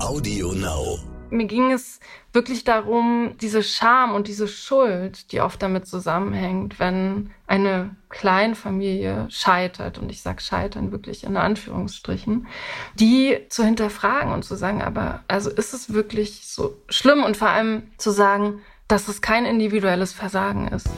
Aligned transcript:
Audio 0.00 0.52
Now. 0.52 0.98
Mir 1.30 1.46
ging 1.46 1.70
es 1.70 2.00
wirklich 2.32 2.64
darum, 2.64 3.34
diese 3.40 3.62
Scham 3.62 4.14
und 4.14 4.26
diese 4.26 4.48
Schuld, 4.48 5.30
die 5.30 5.40
oft 5.40 5.62
damit 5.62 5.86
zusammenhängt, 5.86 6.80
wenn 6.80 7.30
eine 7.46 7.94
Kleinfamilie 8.08 9.26
scheitert, 9.30 9.98
und 9.98 10.10
ich 10.10 10.22
sage 10.22 10.40
scheitern 10.40 10.90
wirklich 10.90 11.22
in 11.22 11.36
Anführungsstrichen, 11.36 12.48
die 12.94 13.38
zu 13.48 13.64
hinterfragen 13.64 14.32
und 14.32 14.44
zu 14.44 14.56
sagen, 14.56 14.82
aber 14.82 15.22
also 15.28 15.50
ist 15.50 15.72
es 15.72 15.92
wirklich 15.92 16.46
so 16.46 16.76
schlimm 16.88 17.22
und 17.22 17.36
vor 17.36 17.48
allem 17.48 17.84
zu 17.96 18.10
sagen, 18.10 18.60
dass 18.88 19.06
es 19.06 19.20
kein 19.20 19.44
individuelles 19.46 20.12
Versagen 20.12 20.66
ist. 20.68 20.88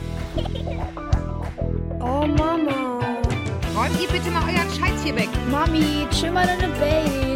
Oh 2.01 2.27
Mama. 2.27 3.01
Räumt 3.77 4.01
ihr 4.01 4.09
bitte 4.09 4.31
mal 4.31 4.45
euren 4.45 4.71
Scheiß 4.71 5.03
hier 5.05 5.17
weg. 5.17 5.29
Mami, 5.51 6.07
chill 6.11 6.31
mal 6.31 6.47
deine 6.47 6.69
Base. 6.75 7.32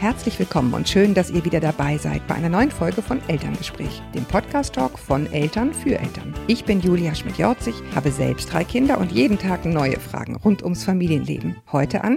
Herzlich 0.00 0.38
willkommen 0.38 0.72
und 0.72 0.88
schön, 0.88 1.12
dass 1.12 1.30
ihr 1.30 1.44
wieder 1.44 1.60
dabei 1.60 1.98
seid 1.98 2.26
bei 2.26 2.34
einer 2.34 2.48
neuen 2.48 2.70
Folge 2.70 3.02
von 3.02 3.20
Elterngespräch, 3.28 4.00
dem 4.14 4.24
Podcast-Talk 4.24 4.98
von 4.98 5.30
Eltern 5.30 5.74
für 5.74 5.98
Eltern. 5.98 6.32
Ich 6.46 6.64
bin 6.64 6.80
Julia 6.80 7.14
Schmidt-Jorzig, 7.14 7.74
habe 7.94 8.10
selbst 8.10 8.50
drei 8.50 8.64
Kinder 8.64 8.96
und 8.96 9.12
jeden 9.12 9.38
Tag 9.38 9.66
neue 9.66 10.00
Fragen 10.00 10.36
rund 10.36 10.62
ums 10.62 10.84
Familienleben. 10.84 11.56
Heute 11.70 12.02
an 12.02 12.16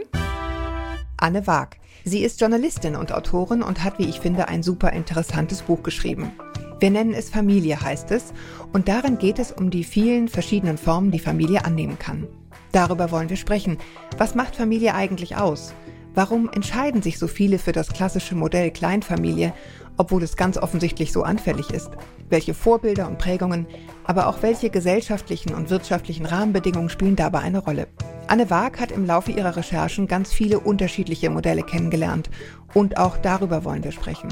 Anne 1.17 1.45
Waag. 1.45 1.75
Sie 2.05 2.23
ist 2.23 2.39
Journalistin 2.39 2.95
und 2.95 3.11
Autorin 3.11 3.61
und 3.61 3.83
hat, 3.83 3.99
wie 3.99 4.07
ich 4.07 4.21
finde, 4.21 4.47
ein 4.47 4.63
super 4.63 4.93
interessantes 4.93 5.63
Buch 5.63 5.83
geschrieben. 5.83 6.31
Wir 6.79 6.89
nennen 6.89 7.13
es 7.13 7.29
Familie, 7.29 7.81
heißt 7.81 8.11
es, 8.11 8.31
und 8.71 8.87
darin 8.87 9.17
geht 9.17 9.39
es 9.39 9.51
um 9.51 9.71
die 9.71 9.83
vielen 9.83 10.29
verschiedenen 10.29 10.77
Formen, 10.77 11.11
die 11.11 11.19
Familie 11.19 11.65
annehmen 11.65 11.99
kann. 11.99 12.29
Darüber 12.71 13.11
wollen 13.11 13.29
wir 13.29 13.35
sprechen. 13.35 13.77
Was 14.17 14.35
macht 14.35 14.55
Familie 14.55 14.95
eigentlich 14.95 15.35
aus? 15.35 15.73
Warum 16.15 16.47
entscheiden 16.51 17.01
sich 17.01 17.17
so 17.17 17.27
viele 17.27 17.57
für 17.57 17.71
das 17.71 17.87
klassische 17.87 18.35
Modell 18.35 18.69
Kleinfamilie, 18.69 19.51
obwohl 19.97 20.21
es 20.21 20.37
ganz 20.37 20.57
offensichtlich 20.57 21.11
so 21.11 21.23
anfällig 21.23 21.71
ist? 21.71 21.89
Welche 22.29 22.53
Vorbilder 22.53 23.07
und 23.07 23.17
Prägungen, 23.17 23.65
aber 24.03 24.27
auch 24.27 24.43
welche 24.43 24.69
gesellschaftlichen 24.69 25.55
und 25.55 25.71
wirtschaftlichen 25.71 26.27
Rahmenbedingungen 26.27 26.89
spielen 26.89 27.15
dabei 27.15 27.39
eine 27.39 27.59
Rolle? 27.59 27.87
Anne 28.27 28.49
Waag 28.51 28.79
hat 28.79 28.91
im 28.91 29.07
Laufe 29.07 29.31
ihrer 29.31 29.55
Recherchen 29.55 30.07
ganz 30.07 30.31
viele 30.31 30.59
unterschiedliche 30.59 31.31
Modelle 31.31 31.63
kennengelernt 31.63 32.29
und 32.75 32.97
auch 32.97 33.17
darüber 33.17 33.63
wollen 33.63 33.83
wir 33.83 33.91
sprechen. 33.91 34.29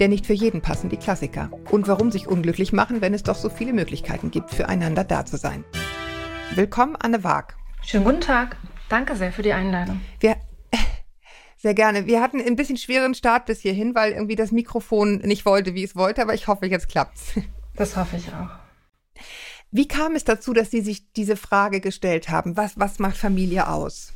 Denn 0.00 0.10
nicht 0.10 0.26
für 0.26 0.34
jeden 0.34 0.62
passen 0.62 0.90
die 0.90 0.96
Klassiker. 0.96 1.50
Und 1.70 1.86
warum 1.86 2.10
sich 2.10 2.26
unglücklich 2.26 2.72
machen, 2.72 3.00
wenn 3.00 3.14
es 3.14 3.22
doch 3.22 3.36
so 3.36 3.50
viele 3.50 3.72
Möglichkeiten 3.72 4.32
gibt, 4.32 4.50
füreinander 4.50 5.04
da 5.04 5.24
zu 5.24 5.36
sein. 5.36 5.64
Willkommen, 6.56 6.96
Anne 6.96 7.22
Waag. 7.22 7.56
Schönen 7.82 8.04
guten 8.04 8.20
Tag. 8.20 8.56
Danke 8.88 9.14
sehr 9.14 9.32
für 9.32 9.42
die 9.42 9.52
Einladung. 9.52 10.00
Wir 10.18 10.36
sehr 11.60 11.74
gerne. 11.74 12.06
Wir 12.06 12.20
hatten 12.22 12.40
ein 12.40 12.56
bisschen 12.56 12.78
schweren 12.78 13.14
Start 13.14 13.46
bis 13.46 13.60
hierhin, 13.60 13.94
weil 13.94 14.12
irgendwie 14.12 14.36
das 14.36 14.50
Mikrofon 14.50 15.18
nicht 15.18 15.44
wollte, 15.44 15.74
wie 15.74 15.84
es 15.84 15.94
wollte, 15.94 16.22
aber 16.22 16.32
ich 16.34 16.48
hoffe, 16.48 16.66
jetzt 16.66 16.88
klappt's. 16.88 17.32
Das 17.76 17.96
hoffe 17.96 18.16
ich 18.16 18.28
auch. 18.28 18.50
Wie 19.70 19.88
kam 19.88 20.14
es 20.14 20.24
dazu, 20.24 20.52
dass 20.52 20.70
Sie 20.70 20.82
sich 20.82 21.12
diese 21.12 21.36
Frage 21.36 21.80
gestellt 21.80 22.28
haben? 22.28 22.56
Was, 22.58 22.78
was 22.78 22.98
macht 22.98 23.16
Familie 23.16 23.68
aus? 23.68 24.12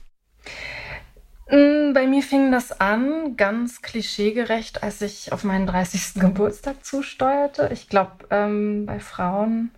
Mm, 1.49 1.93
Bei 1.95 2.07
mir 2.07 2.23
fing 2.23 2.51
das 2.53 2.79
an, 2.79 3.37
ganz 3.37 3.81
klischeegerecht, 3.81 4.83
als 4.83 5.01
ich 5.01 5.33
auf 5.33 5.45
meinen 5.45 5.67
30. 5.67 6.15
Geburtstag 6.21 6.85
zusteuerte. 6.85 7.71
Ich 7.73 7.89
glaube, 7.89 8.27
ähm, 8.31 8.85
bei 8.85 9.01
Frauen 9.01 9.71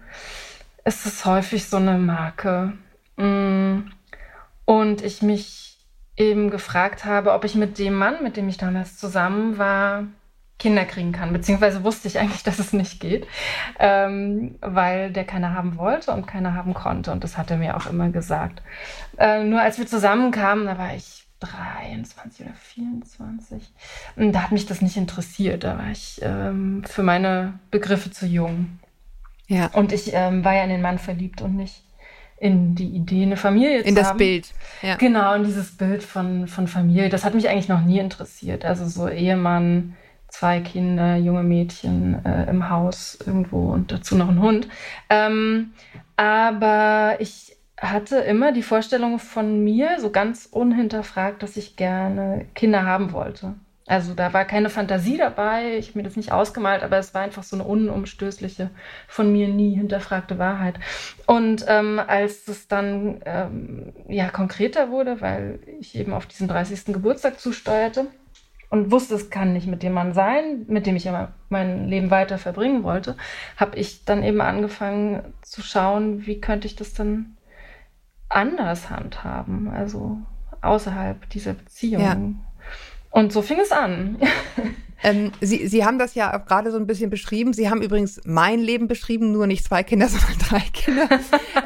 ist 0.85 1.07
es 1.07 1.25
häufig 1.25 1.67
so 1.67 1.77
eine 1.77 1.99
Marke. 1.99 2.73
Mm, 3.17 3.91
Und 4.65 5.03
ich 5.03 5.23
mich 5.23 5.76
eben 6.17 6.51
gefragt 6.51 7.05
habe, 7.05 7.33
ob 7.33 7.45
ich 7.45 7.55
mit 7.55 7.79
dem 7.79 7.95
Mann, 7.95 8.23
mit 8.23 8.37
dem 8.37 8.49
ich 8.49 8.57
damals 8.57 8.97
zusammen 8.97 9.59
war, 9.59 10.05
Kinder 10.59 10.87
kriegen 10.87 11.13
kann. 11.13 11.33
Beziehungsweise 11.33 11.85
wusste 11.85 12.09
ich 12.09 12.19
eigentlich, 12.19 12.43
dass 12.45 12.59
es 12.59 12.73
nicht 12.73 13.01
geht, 13.01 13.27
ähm, 13.79 14.57
weil 14.61 15.13
der 15.13 15.25
keiner 15.25 15.55
haben 15.55 15.77
wollte 15.77 16.13
und 16.13 16.27
keiner 16.27 16.55
haben 16.55 16.75
konnte. 16.75 17.13
Und 17.13 17.25
das 17.25 17.37
hat 17.37 17.51
er 17.51 17.59
mir 17.59 17.77
auch 17.77 17.87
immer 17.87 18.09
gesagt. 18.09 18.63
Äh, 19.19 19.45
nur 19.45 19.61
als 19.61 19.79
wir 19.79 19.87
zusammenkamen, 19.87 20.67
da 20.67 20.79
war 20.79 20.95
ich 20.95 21.27
23 21.41 22.47
oder 22.47 22.55
24. 22.55 23.71
Und 24.17 24.33
da 24.33 24.43
hat 24.43 24.53
mich 24.53 24.67
das 24.67 24.81
nicht 24.81 24.97
interessiert. 24.97 25.65
Da 25.65 25.79
war 25.79 25.91
ich 25.91 26.21
ähm, 26.23 26.83
für 26.87 27.03
meine 27.03 27.59
Begriffe 27.71 28.11
zu 28.11 28.27
jung. 28.27 28.79
Ja. 29.47 29.67
Und 29.75 29.93
ich 29.93 30.13
ähm, 30.13 30.45
war 30.45 30.55
ja 30.55 30.65
in 30.65 30.71
den 30.71 30.83
Mann 30.83 30.99
verliebt 30.99 31.43
und 31.43 31.57
nicht 31.57 31.83
in 32.39 32.75
die 32.75 32.89
Idee, 32.89 33.23
eine 33.23 33.37
Familie 33.37 33.83
zu 33.83 33.89
In 33.89 33.95
das 33.95 34.09
haben. 34.09 34.19
Bild. 34.19 34.53
Ja. 34.83 34.97
Genau, 34.97 35.35
in 35.35 35.45
dieses 35.45 35.77
Bild 35.77 36.03
von, 36.03 36.49
von 36.49 36.69
Familie. 36.69 37.09
Das 37.09 37.25
hat 37.25 37.35
mich 37.35 37.49
eigentlich 37.49 37.69
noch 37.69 37.81
nie 37.83 37.99
interessiert. 37.99 38.65
Also 38.65 38.87
so 38.87 39.09
Ehemann, 39.09 39.97
zwei 40.29 40.61
Kinder, 40.61 41.17
junge 41.17 41.43
Mädchen 41.43 42.25
äh, 42.25 42.49
im 42.51 42.69
Haus 42.69 43.19
irgendwo 43.25 43.71
und 43.71 43.91
dazu 43.91 44.17
noch 44.17 44.29
ein 44.29 44.41
Hund. 44.41 44.69
Ähm, 45.09 45.73
aber 46.17 47.17
ich 47.21 47.57
hatte 47.81 48.17
immer 48.17 48.53
die 48.53 48.63
Vorstellung 48.63 49.19
von 49.19 49.63
mir, 49.63 50.01
so 50.01 50.11
ganz 50.11 50.47
unhinterfragt, 50.47 51.43
dass 51.43 51.57
ich 51.57 51.77
gerne 51.77 52.47
Kinder 52.55 52.85
haben 52.85 53.13
wollte. 53.13 53.55
Also 53.87 54.15
da 54.15 54.33
war 54.33 54.45
keine 54.45 54.69
Fantasie 54.69 55.17
dabei, 55.17 55.77
ich 55.79 55.89
habe 55.89 55.99
mir 55.99 56.05
das 56.05 56.17
nicht 56.17 56.33
ausgemalt, 56.33 56.83
aber 56.83 56.99
es 56.99 57.15
war 57.15 57.23
einfach 57.23 57.45
so 57.45 57.55
eine 57.55 57.65
unumstößliche, 57.65 58.71
von 59.07 59.33
mir 59.33 59.47
nie 59.47 59.77
hinterfragte 59.77 60.39
Wahrheit. 60.39 60.75
Und 61.27 61.65
ähm, 61.69 62.01
als 62.05 62.49
es 62.49 62.67
dann 62.67 63.21
ähm, 63.25 63.93
ja 64.09 64.29
konkreter 64.29 64.91
wurde, 64.91 65.21
weil 65.21 65.61
ich 65.79 65.97
eben 65.97 66.13
auf 66.13 66.27
diesen 66.27 66.49
30. 66.49 66.87
Geburtstag 66.87 67.39
zusteuerte 67.39 68.07
und 68.71 68.91
wusste, 68.91 69.15
es 69.15 69.31
kann 69.31 69.53
nicht 69.53 69.69
mit 69.69 69.85
dem 69.85 69.93
Mann 69.93 70.15
sein, 70.15 70.65
mit 70.67 70.87
dem 70.87 70.97
ich 70.97 71.07
immer 71.07 71.33
mein 71.49 71.87
Leben 71.87 72.11
weiter 72.11 72.39
verbringen 72.39 72.83
wollte, 72.83 73.17
habe 73.57 73.79
ich 73.79 74.05
dann 74.05 74.25
eben 74.25 74.41
angefangen 74.41 75.33
zu 75.43 75.63
schauen, 75.63 76.27
wie 76.27 76.41
könnte 76.41 76.67
ich 76.67 76.75
das 76.75 76.93
dann 76.93 77.37
anders 78.29 78.91
handhaben, 78.91 79.69
also 79.69 80.19
außerhalb 80.61 81.31
dieser 81.31 81.53
Beziehung. 81.53 82.03
Ja. 82.03 82.17
Und 83.17 83.33
so 83.33 83.41
fing 83.41 83.59
es 83.61 83.73
an. 83.73 84.19
Ähm, 85.03 85.33
Sie, 85.41 85.69
Sie 85.69 85.87
haben 85.87 85.99
das 85.99 86.15
ja 86.15 86.37
gerade 86.37 86.71
so 86.71 86.77
ein 86.77 86.87
bisschen 86.87 87.09
beschrieben. 87.09 87.55
Sie 87.55 87.71
haben 87.71 87.81
übrigens 87.81 88.21
mein 88.25 88.61
Leben 88.61 88.89
beschrieben, 88.89 89.33
nur 89.33 89.47
nicht 89.47 89.65
zwei 89.65 89.83
Kinder, 89.83 90.09
sondern 90.11 90.39
drei 90.39 90.61
Kinder. 90.73 91.09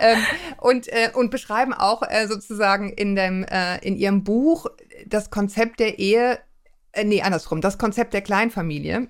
ähm, 0.00 0.18
und, 0.58 0.86
äh, 0.88 1.10
und 1.12 1.32
beschreiben 1.32 1.72
auch 1.72 2.02
äh, 2.02 2.28
sozusagen 2.28 2.92
in, 2.92 3.16
dem, 3.16 3.44
äh, 3.44 3.78
in 3.78 3.96
Ihrem 3.96 4.22
Buch 4.22 4.66
das 5.06 5.30
Konzept 5.30 5.80
der 5.80 5.98
Ehe, 5.98 6.38
äh, 6.92 7.02
nee, 7.02 7.22
andersrum, 7.22 7.60
das 7.60 7.78
Konzept 7.78 8.14
der 8.14 8.22
Kleinfamilie. 8.22 9.08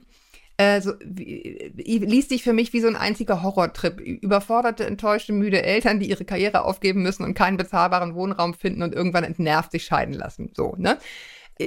Äh, 0.56 0.80
so, 0.80 0.92
wie, 1.04 1.70
liest 1.74 2.30
sich 2.30 2.42
für 2.42 2.54
mich 2.54 2.72
wie 2.72 2.80
so 2.80 2.88
ein 2.88 2.96
einziger 2.96 3.42
Horrortrip. 3.42 4.00
Überforderte, 4.00 4.86
enttäuschte, 4.86 5.34
müde 5.34 5.62
Eltern, 5.62 6.00
die 6.00 6.08
ihre 6.08 6.24
Karriere 6.24 6.64
aufgeben 6.64 7.02
müssen 7.02 7.24
und 7.24 7.34
keinen 7.34 7.58
bezahlbaren 7.58 8.14
Wohnraum 8.14 8.54
finden 8.54 8.82
und 8.82 8.94
irgendwann 8.94 9.24
entnervt 9.24 9.72
sich 9.72 9.84
scheiden 9.84 10.14
lassen. 10.14 10.52
So, 10.54 10.74
ne? 10.78 10.98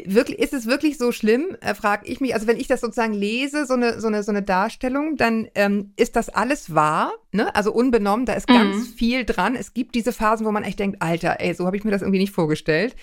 Wirklich, 0.06 0.40
ist 0.40 0.54
es 0.54 0.66
wirklich 0.66 0.98
so 0.98 1.12
schlimm, 1.12 1.56
äh, 1.62 1.76
frage 1.76 2.08
ich 2.08 2.20
mich. 2.22 2.34
Also 2.34 2.48
wenn 2.48 2.58
ich 2.58 2.68
das 2.68 2.81
sozusagen 2.81 3.14
lese, 3.14 3.66
so 3.66 3.74
eine, 3.76 4.00
so 4.02 4.08
eine, 4.08 4.24
so 4.24 4.31
eine 4.31 4.42
Darstellung, 4.42 5.18
dann 5.18 5.48
ähm, 5.56 5.94
ist 5.96 6.16
das 6.16 6.30
alles 6.30 6.74
wahr, 6.74 7.14
ne? 7.31 7.54
Also 7.56 7.72
unbenommen, 7.74 8.26
da 8.26 8.34
ist 8.34 8.50
Mhm. 8.50 8.54
ganz 8.54 8.88
viel 8.88 9.26
dran. 9.26 9.56
Es 9.56 9.74
gibt 9.74 9.96
diese 9.96 10.12
Phasen, 10.12 10.46
wo 10.46 10.52
man 10.52 10.64
echt 10.64 10.80
denkt, 10.80 11.02
Alter, 11.02 11.38
ey, 11.40 11.54
so 11.54 11.66
habe 11.66 11.78
ich 11.78 11.84
mir 11.84 11.92
das 11.92 12.02
irgendwie 12.02 12.20
nicht 12.20 12.34
vorgestellt. 12.34 12.96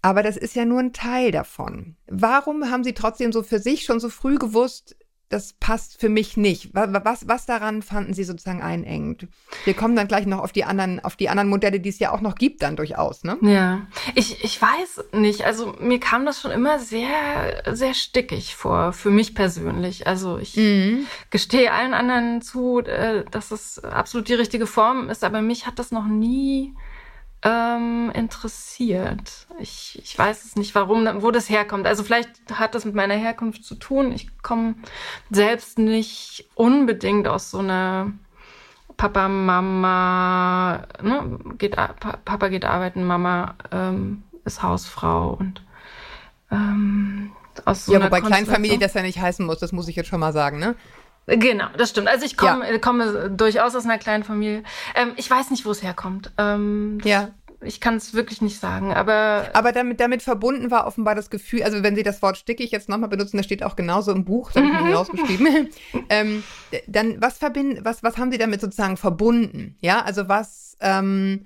Aber 0.00 0.22
das 0.22 0.36
ist 0.36 0.54
ja 0.54 0.64
nur 0.64 0.78
ein 0.78 0.92
Teil 0.92 1.32
davon. 1.32 1.96
Warum 2.06 2.70
haben 2.70 2.84
Sie 2.84 2.92
trotzdem 2.92 3.32
so 3.32 3.42
für 3.42 3.58
sich 3.58 3.82
schon 3.82 3.98
so 3.98 4.08
früh 4.08 4.36
gewusst, 4.38 4.94
das 5.30 5.52
passt 5.52 6.00
für 6.00 6.08
mich 6.08 6.36
nicht? 6.36 6.74
Wa- 6.74 6.92
wa- 6.92 7.02
Was, 7.04 7.28
was 7.28 7.44
daran 7.46 7.82
fanden 7.82 8.14
Sie 8.14 8.24
sozusagen 8.24 8.62
einengend? 8.62 9.26
Wir 9.64 9.74
kommen 9.74 9.94
dann 9.94 10.08
gleich 10.08 10.24
noch 10.26 10.38
auf 10.38 10.52
die 10.52 10.64
anderen, 10.64 11.00
auf 11.00 11.16
die 11.16 11.28
anderen 11.28 11.48
Modelle, 11.48 11.80
die 11.80 11.90
es 11.90 11.98
ja 11.98 12.12
auch 12.12 12.20
noch 12.20 12.34
gibt, 12.34 12.62
dann 12.62 12.76
durchaus, 12.76 13.24
ne? 13.24 13.36
Ja, 13.42 13.86
ich, 14.14 14.42
ich 14.42 14.60
weiß 14.60 15.04
nicht. 15.12 15.44
Also 15.44 15.74
mir 15.80 16.00
kam 16.00 16.24
das 16.24 16.40
schon 16.40 16.50
immer 16.50 16.78
sehr, 16.78 17.62
sehr 17.74 17.94
stickig 17.94 18.56
vor, 18.56 18.92
für 18.92 19.10
mich 19.10 19.34
persönlich. 19.34 20.06
Also 20.06 20.38
ich 20.38 20.56
Mhm. 20.56 21.06
gestehe 21.30 21.72
allen 21.72 21.92
anderen 21.94 22.40
zu, 22.42 22.80
äh, 22.80 23.24
dass 23.30 23.50
es 23.50 23.78
absolut 23.84 24.28
die 24.28 24.34
richtige 24.34 24.66
Form 24.66 25.10
ist, 25.10 25.24
aber 25.24 25.42
mich 25.42 25.66
hat 25.66 25.78
das 25.78 25.90
noch 25.92 26.06
nie 26.06 26.74
ähm, 27.42 28.10
interessiert. 28.14 29.46
Ich, 29.60 30.00
ich 30.02 30.18
weiß 30.18 30.44
es 30.44 30.56
nicht, 30.56 30.74
warum, 30.74 31.22
wo 31.22 31.30
das 31.30 31.48
herkommt. 31.48 31.86
Also 31.86 32.02
vielleicht 32.02 32.30
hat 32.52 32.74
das 32.74 32.84
mit 32.84 32.94
meiner 32.94 33.14
Herkunft 33.14 33.64
zu 33.64 33.74
tun. 33.74 34.12
Ich 34.12 34.42
komme 34.42 34.74
selbst 35.30 35.78
nicht 35.78 36.48
unbedingt 36.54 37.28
aus 37.28 37.50
so 37.50 37.58
einer 37.58 38.12
Papa, 38.96 39.28
Mama, 39.28 40.86
ne, 41.00 41.38
geht, 41.56 41.76
Papa 41.76 42.48
geht 42.48 42.64
arbeiten, 42.64 43.04
Mama 43.04 43.54
ähm, 43.70 44.24
ist 44.44 44.62
Hausfrau 44.62 45.34
und 45.34 45.62
ähm, 46.50 47.30
aus 47.64 47.84
so 47.84 47.92
ja, 47.92 47.98
einer 47.98 48.06
wobei 48.06 48.20
Kleinfamilie 48.20 48.78
das 48.78 48.94
ja 48.94 49.02
nicht 49.02 49.20
heißen 49.20 49.46
muss, 49.46 49.58
das 49.58 49.70
muss 49.70 49.86
ich 49.86 49.94
jetzt 49.94 50.08
schon 50.08 50.20
mal 50.20 50.32
sagen, 50.32 50.58
ne? 50.58 50.74
Genau, 51.28 51.66
das 51.76 51.90
stimmt. 51.90 52.08
Also 52.08 52.24
ich 52.24 52.36
komme, 52.36 52.78
komme 52.80 53.30
durchaus 53.30 53.76
aus 53.76 53.84
einer 53.84 53.98
kleinen 53.98 54.24
Familie. 54.24 54.62
Ähm, 54.94 55.12
ich 55.16 55.30
weiß 55.30 55.50
nicht, 55.50 55.64
wo 55.66 55.70
es 55.70 55.82
herkommt. 55.82 56.32
Ähm, 56.38 56.98
Ja. 57.04 57.30
ich 57.60 57.80
kann 57.80 57.96
es 57.96 58.14
wirklich 58.14 58.40
nicht 58.40 58.58
sagen, 58.60 58.92
aber. 58.94 59.50
Aber 59.52 59.72
damit, 59.72 60.00
damit 60.00 60.22
verbunden 60.22 60.70
war 60.70 60.86
offenbar 60.86 61.14
das 61.14 61.28
Gefühl, 61.28 61.62
also 61.64 61.82
wenn 61.82 61.94
Sie 61.96 62.02
das 62.02 62.22
Wort 62.22 62.38
stickig 62.38 62.70
jetzt 62.70 62.88
nochmal 62.88 63.08
benutzen, 63.10 63.36
das 63.36 63.44
steht 63.46 63.62
auch 63.62 63.76
genauso 63.76 64.10
im 64.12 64.24
Buch, 64.24 64.52
das 64.52 64.62
habe 64.64 64.88
ich 64.88 64.94
rausgeschrieben. 64.96 65.68
ähm, 66.08 66.42
dann, 66.86 67.20
was 67.20 67.38
verbinden, 67.38 67.84
was, 67.84 68.02
was 68.02 68.16
haben 68.16 68.30
Sie 68.32 68.38
damit 68.38 68.60
sozusagen 68.60 68.96
verbunden? 68.96 69.76
Ja, 69.80 70.02
also 70.02 70.28
was, 70.28 70.76
ähm, 70.80 71.44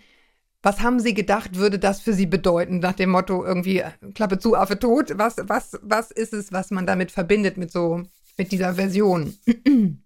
was 0.62 0.80
haben 0.80 1.00
Sie 1.00 1.12
gedacht, 1.14 1.56
würde 1.56 1.80
das 1.80 2.00
für 2.00 2.12
Sie 2.12 2.26
bedeuten, 2.26 2.78
nach 2.78 2.92
dem 2.92 3.10
Motto 3.10 3.44
irgendwie 3.44 3.82
Klappe 4.14 4.38
zu, 4.38 4.54
Affe 4.54 4.78
tot? 4.78 5.14
Was, 5.16 5.36
was, 5.42 5.76
was 5.82 6.12
ist 6.12 6.32
es, 6.32 6.52
was 6.52 6.70
man 6.70 6.86
damit 6.86 7.10
verbindet 7.10 7.56
mit 7.56 7.72
so, 7.72 8.02
mit 8.36 8.52
dieser 8.52 8.74
Version? 8.74 9.36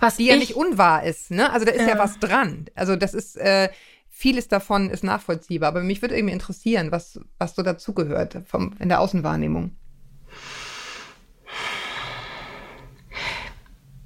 Was 0.00 0.16
die 0.16 0.26
ja 0.26 0.36
nicht 0.36 0.56
unwahr 0.56 1.04
ist, 1.04 1.30
ne? 1.30 1.52
Also 1.52 1.66
da 1.66 1.72
ist 1.72 1.82
ja, 1.82 1.90
ja 1.90 1.98
was 1.98 2.18
dran. 2.18 2.66
Also 2.74 2.96
das 2.96 3.12
ist, 3.12 3.36
äh, 3.36 3.68
vieles 4.08 4.48
davon 4.48 4.90
ist 4.90 5.02
nachvollziehbar. 5.04 5.68
Aber 5.68 5.82
mich 5.82 6.00
würde 6.00 6.16
irgendwie 6.16 6.32
interessieren, 6.32 6.92
was, 6.92 7.20
was 7.38 7.54
so 7.54 7.62
dazugehört 7.62 8.36
in 8.78 8.88
der 8.88 9.00
Außenwahrnehmung. 9.00 9.76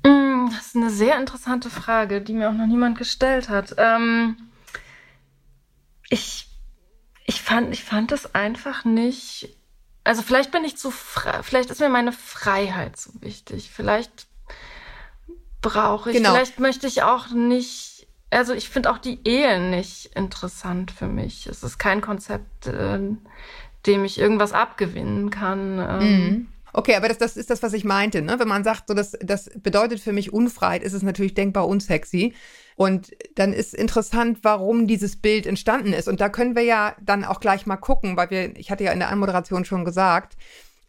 Mm, 0.05 0.47
das 0.51 0.69
ist 0.69 0.77
eine 0.77 0.91
sehr 0.91 1.19
interessante 1.19 1.71
Frage, 1.71 2.23
die 2.23 2.33
mir 2.33 2.49
auch 2.49 2.55
noch 2.55 2.67
niemand 2.67 2.97
gestellt 2.97 3.49
hat. 3.49 3.75
Ähm, 3.79 4.37
ich, 6.09 6.49
ich, 7.27 7.43
fand, 7.43 7.73
ich 7.73 7.85
fand 7.85 8.13
es 8.13 8.35
einfach 8.35 8.85
nicht. 8.85 9.57
Also 10.07 10.23
vielleicht 10.23 10.53
bin 10.53 10.65
ich 10.65 10.77
zu 10.77 10.93
frei, 10.93 11.43
vielleicht 11.43 11.69
ist 11.71 11.81
mir 11.81 11.89
meine 11.89 12.13
Freiheit 12.13 12.97
so 12.97 13.11
wichtig. 13.21 13.73
Vielleicht 13.75 14.29
brauche 15.61 16.11
ich, 16.11 16.17
genau. 16.17 16.31
vielleicht 16.31 16.61
möchte 16.61 16.87
ich 16.87 17.03
auch 17.03 17.31
nicht, 17.31 18.07
also 18.31 18.55
ich 18.55 18.69
finde 18.69 18.93
auch 18.93 18.99
die 18.99 19.19
Ehe 19.27 19.59
nicht 19.59 20.13
interessant 20.15 20.93
für 20.93 21.09
mich. 21.09 21.49
Es 21.49 21.65
ist 21.65 21.79
kein 21.79 22.03
Konzept, 22.03 22.69
äh, 22.69 23.01
dem 23.87 24.05
ich 24.05 24.19
irgendwas 24.19 24.53
abgewinnen 24.53 25.31
kann. 25.31 25.79
Ähm. 25.81 25.99
Mhm. 25.99 26.49
Okay, 26.77 26.95
aber 26.95 27.09
das, 27.09 27.17
das 27.17 27.39
ist 27.39 27.49
das, 27.49 27.63
was 27.63 27.73
ich 27.73 27.85
meinte. 27.85 28.21
Ne? 28.21 28.39
Wenn 28.39 28.49
man 28.49 28.63
sagt, 28.63 28.89
so 28.89 28.93
das, 28.95 29.17
das 29.23 29.49
bedeutet 29.57 29.99
für 29.99 30.13
mich 30.13 30.35
Unfreiheit, 30.35 30.83
ist 30.83 30.93
es 30.93 31.03
natürlich 31.03 31.33
denkbar 31.33 31.67
unsexy. 31.67 32.35
Und 32.77 33.13
dann 33.35 33.55
ist 33.55 33.73
interessant, 33.73 34.41
warum 34.43 34.87
dieses 34.87 35.17
Bild 35.17 35.47
entstanden 35.47 35.95
ist. 35.95 36.07
Und 36.07 36.21
da 36.21 36.29
können 36.29 36.55
wir 36.55 36.65
ja 36.65 36.95
dann 37.01 37.25
auch 37.25 37.41
gleich 37.41 37.65
mal 37.65 37.79
gucken, 37.79 38.19
weil 38.19 38.29
wir, 38.29 38.57
ich 38.59 38.71
hatte 38.71 38.85
ja 38.85 38.93
in 38.93 38.99
der 38.99 39.09
Anmoderation 39.09 39.65
schon 39.65 39.87
gesagt, 39.87 40.37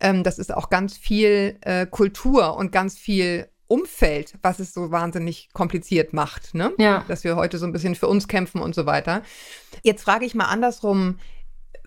ähm, 0.01 0.23
das 0.23 0.39
ist 0.39 0.53
auch 0.53 0.69
ganz 0.69 0.97
viel 0.97 1.57
äh, 1.61 1.85
Kultur 1.85 2.57
und 2.57 2.73
ganz 2.73 2.97
viel 2.97 3.47
Umfeld, 3.67 4.33
was 4.41 4.59
es 4.59 4.73
so 4.73 4.91
wahnsinnig 4.91 5.49
kompliziert 5.53 6.11
macht, 6.11 6.53
ne? 6.53 6.73
Ja. 6.77 7.05
Dass 7.07 7.23
wir 7.23 7.37
heute 7.37 7.57
so 7.57 7.65
ein 7.65 7.71
bisschen 7.71 7.95
für 7.95 8.07
uns 8.07 8.27
kämpfen 8.27 8.61
und 8.61 8.75
so 8.75 8.85
weiter. 8.85 9.21
Jetzt 9.83 10.03
frage 10.03 10.25
ich 10.25 10.35
mal 10.35 10.45
andersrum, 10.45 11.17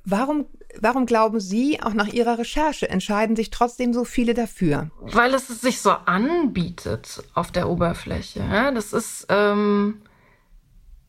warum, 0.04 0.46
warum 0.78 1.06
glauben 1.06 1.40
Sie, 1.40 1.80
auch 1.82 1.94
nach 1.94 2.08
Ihrer 2.08 2.38
Recherche, 2.38 2.88
entscheiden 2.88 3.36
sich 3.36 3.50
trotzdem 3.50 3.92
so 3.92 4.04
viele 4.04 4.34
dafür? 4.34 4.90
Weil 5.00 5.34
es 5.34 5.48
sich 5.48 5.80
so 5.80 5.90
anbietet 5.90 7.22
auf 7.34 7.50
der 7.50 7.68
Oberfläche. 7.68 8.42
Das 8.74 8.92
ist, 8.92 9.26
ähm, 9.28 10.02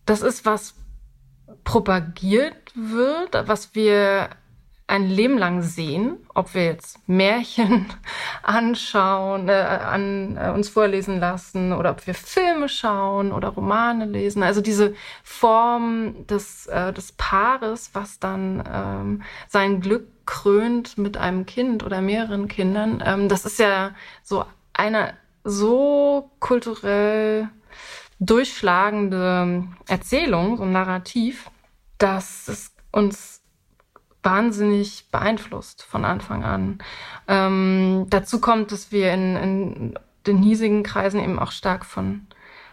das 0.05 0.21
ist 0.21 0.45
was 0.45 0.75
propagiert 1.63 2.73
wird, 2.75 3.47
was 3.47 3.75
wir 3.75 4.29
ein 4.91 5.07
Leben 5.07 5.37
lang 5.37 5.61
sehen, 5.61 6.17
ob 6.33 6.53
wir 6.53 6.65
jetzt 6.65 6.99
Märchen 7.07 7.85
anschauen, 8.43 9.47
äh, 9.47 9.53
an, 9.53 10.35
äh, 10.35 10.51
uns 10.51 10.67
vorlesen 10.67 11.17
lassen 11.17 11.71
oder 11.71 11.91
ob 11.91 12.05
wir 12.05 12.13
Filme 12.13 12.67
schauen 12.67 13.31
oder 13.31 13.47
Romane 13.47 14.03
lesen. 14.03 14.43
Also 14.43 14.59
diese 14.59 14.93
Form 15.23 16.27
des, 16.27 16.67
äh, 16.67 16.91
des 16.91 17.13
Paares, 17.13 17.91
was 17.93 18.19
dann 18.19 18.63
ähm, 18.69 19.21
sein 19.47 19.79
Glück 19.79 20.07
krönt 20.25 20.97
mit 20.97 21.15
einem 21.15 21.45
Kind 21.45 21.83
oder 21.85 22.01
mehreren 22.01 22.49
Kindern, 22.49 23.01
ähm, 23.05 23.29
das 23.29 23.45
ist 23.45 23.59
ja 23.59 23.91
so 24.23 24.43
eine 24.73 25.13
so 25.45 26.31
kulturell 26.39 27.47
durchschlagende 28.19 29.63
Erzählung, 29.87 30.57
so 30.57 30.63
ein 30.63 30.73
Narrativ, 30.73 31.49
dass 31.97 32.49
es 32.49 32.75
uns 32.91 33.40
wahnsinnig 34.23 35.07
beeinflusst 35.11 35.83
von 35.83 36.05
Anfang 36.05 36.43
an. 36.43 36.79
Ähm, 37.27 38.07
dazu 38.09 38.39
kommt, 38.39 38.71
dass 38.71 38.91
wir 38.91 39.13
in, 39.13 39.35
in 39.35 39.99
den 40.27 40.37
hiesigen 40.37 40.83
Kreisen 40.83 41.21
eben 41.21 41.39
auch 41.39 41.51
stark 41.51 41.85
von 41.85 42.27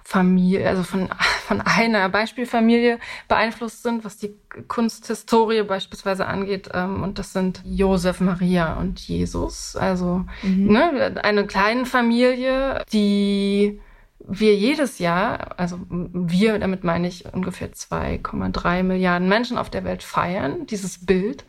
Familie, 0.05 0.67
also 0.67 0.85
von, 0.85 1.11
von 1.47 1.61
einer 1.61 2.09
Beispielfamilie 2.09 2.99
beeinflusst 3.29 3.83
sind, 3.83 4.07
was 4.07 4.17
die 4.17 4.35
Kunsthistorie 4.67 5.63
beispielsweise 5.65 6.27
angeht. 6.27 6.71
Ähm, 6.73 7.03
und 7.03 7.19
das 7.19 7.35
sind 7.35 7.63
Josef, 7.65 8.21
Maria 8.21 8.75
und 8.75 9.01
Jesus. 9.01 9.77
Also 9.77 10.25
mhm. 10.43 10.73
ne, 10.73 11.21
eine 11.23 11.47
kleine 11.47 11.85
Familie, 11.85 12.83
die 12.93 13.81
wir 14.21 14.55
jedes 14.57 14.99
Jahr, 14.99 15.59
also 15.59 15.79
wir, 15.89 16.59
damit 16.59 16.85
meine 16.85 17.09
ich 17.09 17.33
ungefähr 17.33 17.73
2,3 17.73 18.83
Milliarden 18.83 19.29
Menschen 19.29 19.59
auf 19.59 19.71
der 19.71 19.85
Welt 19.85 20.03
feiern, 20.03 20.67
dieses 20.67 21.07
Bild, 21.07 21.45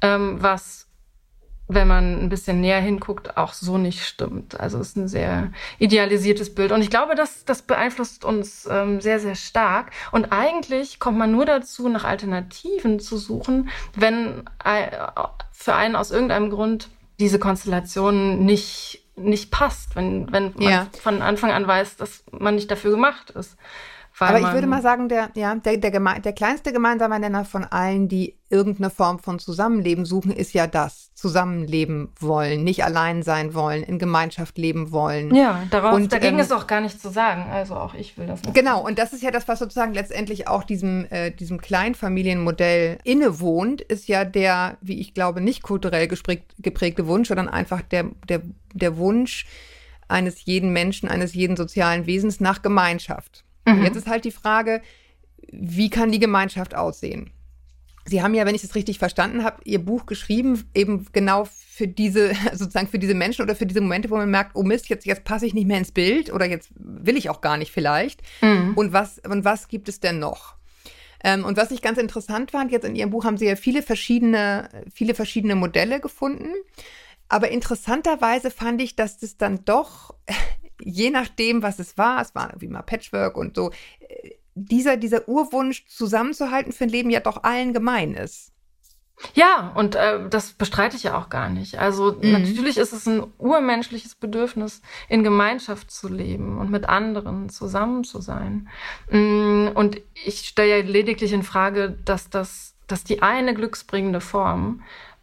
ähm, 0.00 0.42
was, 0.42 0.88
wenn 1.68 1.86
man 1.86 2.18
ein 2.18 2.28
bisschen 2.28 2.60
näher 2.60 2.80
hinguckt, 2.80 3.36
auch 3.36 3.52
so 3.52 3.76
nicht 3.76 4.04
stimmt. 4.04 4.58
Also 4.58 4.78
es 4.78 4.88
ist 4.88 4.96
ein 4.96 5.08
sehr 5.08 5.52
idealisiertes 5.78 6.54
Bild. 6.54 6.72
Und 6.72 6.80
ich 6.80 6.90
glaube, 6.90 7.14
das, 7.14 7.44
das 7.44 7.62
beeinflusst 7.62 8.24
uns 8.24 8.66
ähm, 8.70 9.00
sehr, 9.00 9.20
sehr 9.20 9.34
stark. 9.34 9.92
Und 10.10 10.32
eigentlich 10.32 10.98
kommt 10.98 11.18
man 11.18 11.32
nur 11.32 11.44
dazu, 11.44 11.88
nach 11.88 12.04
Alternativen 12.04 12.98
zu 12.98 13.18
suchen, 13.18 13.68
wenn 13.94 14.44
für 15.52 15.74
einen 15.74 15.96
aus 15.96 16.10
irgendeinem 16.10 16.50
Grund 16.50 16.88
diese 17.18 17.38
Konstellation 17.38 18.44
nicht 18.44 19.05
nicht 19.16 19.50
passt, 19.50 19.96
wenn, 19.96 20.30
wenn 20.32 20.52
man 20.56 20.62
ja. 20.62 20.86
von 21.02 21.22
Anfang 21.22 21.50
an 21.50 21.66
weiß, 21.66 21.96
dass 21.96 22.24
man 22.30 22.54
nicht 22.54 22.70
dafür 22.70 22.90
gemacht 22.90 23.30
ist. 23.30 23.56
Aber 24.18 24.40
ich 24.40 24.52
würde 24.52 24.66
mal 24.66 24.82
sagen, 24.82 25.08
der, 25.08 25.30
ja, 25.34 25.54
der, 25.54 25.76
der, 25.76 25.90
geme 25.90 26.20
der 26.20 26.32
kleinste 26.32 26.72
gemeinsame 26.72 27.20
Nenner 27.20 27.44
von 27.44 27.64
allen, 27.64 28.08
die 28.08 28.38
irgendeine 28.48 28.90
Form 28.90 29.18
von 29.18 29.38
Zusammenleben 29.38 30.04
suchen, 30.04 30.30
ist 30.30 30.52
ja 30.52 30.66
das. 30.66 31.10
Zusammenleben 31.14 32.12
wollen, 32.20 32.64
nicht 32.64 32.84
allein 32.84 33.22
sein 33.22 33.54
wollen, 33.54 33.82
in 33.82 33.98
Gemeinschaft 33.98 34.56
leben 34.58 34.92
wollen. 34.92 35.34
Ja, 35.34 35.62
darauf, 35.70 35.94
und, 35.94 36.12
dagegen 36.12 36.36
ähm, 36.36 36.42
ist 36.42 36.52
auch 36.52 36.66
gar 36.66 36.80
nichts 36.80 37.02
zu 37.02 37.10
sagen. 37.10 37.46
Also 37.50 37.74
auch 37.74 37.94
ich 37.94 38.16
will 38.16 38.26
das 38.26 38.42
nicht. 38.42 38.54
Genau, 38.54 38.84
und 38.84 38.98
das 38.98 39.12
ist 39.12 39.22
ja 39.22 39.30
das, 39.30 39.48
was 39.48 39.58
sozusagen 39.58 39.94
letztendlich 39.94 40.48
auch 40.48 40.64
diesem, 40.64 41.06
äh, 41.10 41.30
diesem 41.30 41.60
Kleinfamilienmodell 41.60 42.98
innewohnt, 43.04 43.80
ist 43.80 44.08
ja 44.08 44.24
der, 44.24 44.76
wie 44.80 45.00
ich 45.00 45.14
glaube, 45.14 45.40
nicht 45.40 45.62
kulturell 45.62 46.08
geprägte 46.58 47.06
Wunsch, 47.06 47.28
sondern 47.28 47.48
einfach 47.48 47.82
der, 47.82 48.04
der, 48.28 48.42
der 48.72 48.96
Wunsch 48.96 49.46
eines 50.08 50.44
jeden 50.44 50.72
Menschen, 50.72 51.08
eines 51.08 51.34
jeden 51.34 51.56
sozialen 51.56 52.06
Wesens 52.06 52.40
nach 52.40 52.62
Gemeinschaft. 52.62 53.45
Mhm. 53.66 53.84
Jetzt 53.84 53.96
ist 53.96 54.06
halt 54.06 54.24
die 54.24 54.30
Frage, 54.30 54.80
wie 55.50 55.90
kann 55.90 56.12
die 56.12 56.18
Gemeinschaft 56.18 56.74
aussehen? 56.74 57.30
Sie 58.08 58.22
haben 58.22 58.34
ja, 58.34 58.46
wenn 58.46 58.54
ich 58.54 58.62
das 58.62 58.76
richtig 58.76 58.98
verstanden 58.98 59.42
habe, 59.42 59.60
Ihr 59.64 59.80
Buch 59.80 60.06
geschrieben, 60.06 60.64
eben 60.74 61.06
genau 61.12 61.44
für 61.44 61.88
diese, 61.88 62.32
sozusagen 62.52 62.88
für 62.88 62.98
diese 62.98 63.14
Menschen 63.14 63.42
oder 63.42 63.56
für 63.56 63.66
diese 63.66 63.80
Momente, 63.80 64.10
wo 64.10 64.16
man 64.16 64.30
merkt, 64.30 64.52
oh 64.54 64.62
Mist, 64.62 64.88
jetzt, 64.88 65.06
jetzt 65.06 65.24
passe 65.24 65.46
ich 65.46 65.54
nicht 65.54 65.66
mehr 65.66 65.78
ins 65.78 65.92
Bild 65.92 66.32
oder 66.32 66.46
jetzt 66.46 66.70
will 66.76 67.16
ich 67.16 67.28
auch 67.28 67.40
gar 67.40 67.56
nicht 67.56 67.72
vielleicht. 67.72 68.22
Mhm. 68.40 68.74
Und, 68.76 68.92
was, 68.92 69.20
und 69.28 69.44
was 69.44 69.68
gibt 69.68 69.88
es 69.88 70.00
denn 70.00 70.20
noch? 70.20 70.54
Ähm, 71.24 71.44
und 71.44 71.56
was 71.56 71.72
ich 71.72 71.82
ganz 71.82 71.98
interessant 71.98 72.52
fand, 72.52 72.70
jetzt 72.70 72.84
in 72.84 72.94
Ihrem 72.94 73.10
Buch 73.10 73.24
haben 73.24 73.36
Sie 73.36 73.46
ja 73.46 73.56
viele 73.56 73.82
verschiedene, 73.82 74.68
viele 74.94 75.14
verschiedene 75.14 75.56
Modelle 75.56 76.00
gefunden. 76.00 76.50
Aber 77.28 77.50
interessanterweise 77.50 78.52
fand 78.52 78.80
ich, 78.80 78.94
dass 78.94 79.18
das 79.18 79.36
dann 79.36 79.64
doch 79.64 80.14
je 80.80 81.10
nachdem, 81.10 81.62
was 81.62 81.78
es 81.78 81.96
war, 81.98 82.20
es 82.20 82.34
war 82.34 82.50
irgendwie 82.50 82.68
mal 82.68 82.82
Patchwork 82.82 83.36
und 83.36 83.56
so, 83.56 83.70
äh, 84.00 84.30
dieser, 84.54 84.96
dieser 84.96 85.28
Urwunsch 85.28 85.86
zusammenzuhalten 85.86 86.72
für 86.72 86.84
ein 86.84 86.90
Leben 86.90 87.10
ja 87.10 87.20
doch 87.20 87.42
allen 87.44 87.72
gemein 87.74 88.14
ist. 88.14 88.52
Ja, 89.34 89.72
und 89.74 89.94
äh, 89.94 90.28
das 90.28 90.52
bestreite 90.52 90.96
ich 90.96 91.04
ja 91.04 91.16
auch 91.16 91.30
gar 91.30 91.48
nicht. 91.48 91.78
Also 91.78 92.16
mhm. 92.20 92.32
natürlich 92.32 92.76
ist 92.76 92.92
es 92.92 93.06
ein 93.06 93.24
urmenschliches 93.38 94.14
Bedürfnis, 94.14 94.82
in 95.08 95.24
Gemeinschaft 95.24 95.90
zu 95.90 96.08
leben 96.08 96.58
und 96.58 96.70
mit 96.70 96.88
anderen 96.88 97.48
zusammen 97.48 98.04
zu 98.04 98.20
sein. 98.20 98.68
Mm, 99.10 99.68
und 99.74 100.00
ich 100.24 100.40
stelle 100.40 100.78
ja 100.78 100.84
lediglich 100.84 101.32
in 101.32 101.42
Frage, 101.42 101.96
dass 102.04 102.28
das, 102.28 102.74
dass 102.86 103.04
die 103.04 103.22
eine 103.22 103.54
glücksbringende 103.54 104.20
Form 104.20 104.82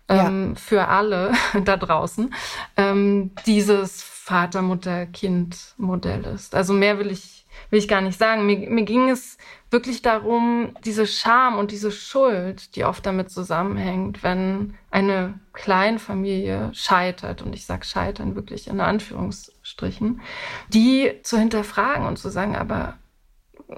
ähm, 0.10 0.50
ja. 0.50 0.60
für 0.60 0.88
alle 0.88 1.34
da 1.64 1.78
draußen 1.78 2.34
ähm, 2.78 3.32
dieses 3.46 4.02
Vater, 4.26 4.62
Mutter, 4.62 5.06
Kind 5.06 5.74
Modell 5.76 6.24
ist. 6.24 6.56
Also 6.56 6.72
mehr 6.72 6.98
will 6.98 7.12
ich, 7.12 7.46
will 7.70 7.80
ich 7.80 7.90
gar 7.90 8.00
nicht 8.00 8.18
sagen. 8.18 8.46
Mir, 8.46 8.70
mir 8.70 8.86
ging 8.86 9.10
es 9.10 9.38
wirklich 9.70 10.02
darum, 10.02 10.78
diese 10.86 11.06
Scham 11.06 11.58
und 11.58 11.72
diese 11.72 11.92
Schuld, 11.92 12.78
die 12.78 12.86
oft 12.86 13.06
damit 13.06 13.32
zusammenhängt, 13.32 14.24
wenn 14.24 14.76
eine 14.92 15.38
Kleinfamilie 15.52 16.70
scheitert, 16.74 17.42
und 17.42 17.54
ich 17.54 17.66
sage 17.66 17.84
scheitern 17.84 18.36
wirklich 18.36 18.70
in 18.70 18.80
Anführungsstrichen, 18.80 20.22
die 20.70 21.20
zu 21.24 21.38
hinterfragen 21.38 22.08
und 22.08 22.18
zu 22.18 22.30
sagen, 22.30 22.56
aber 22.56 22.94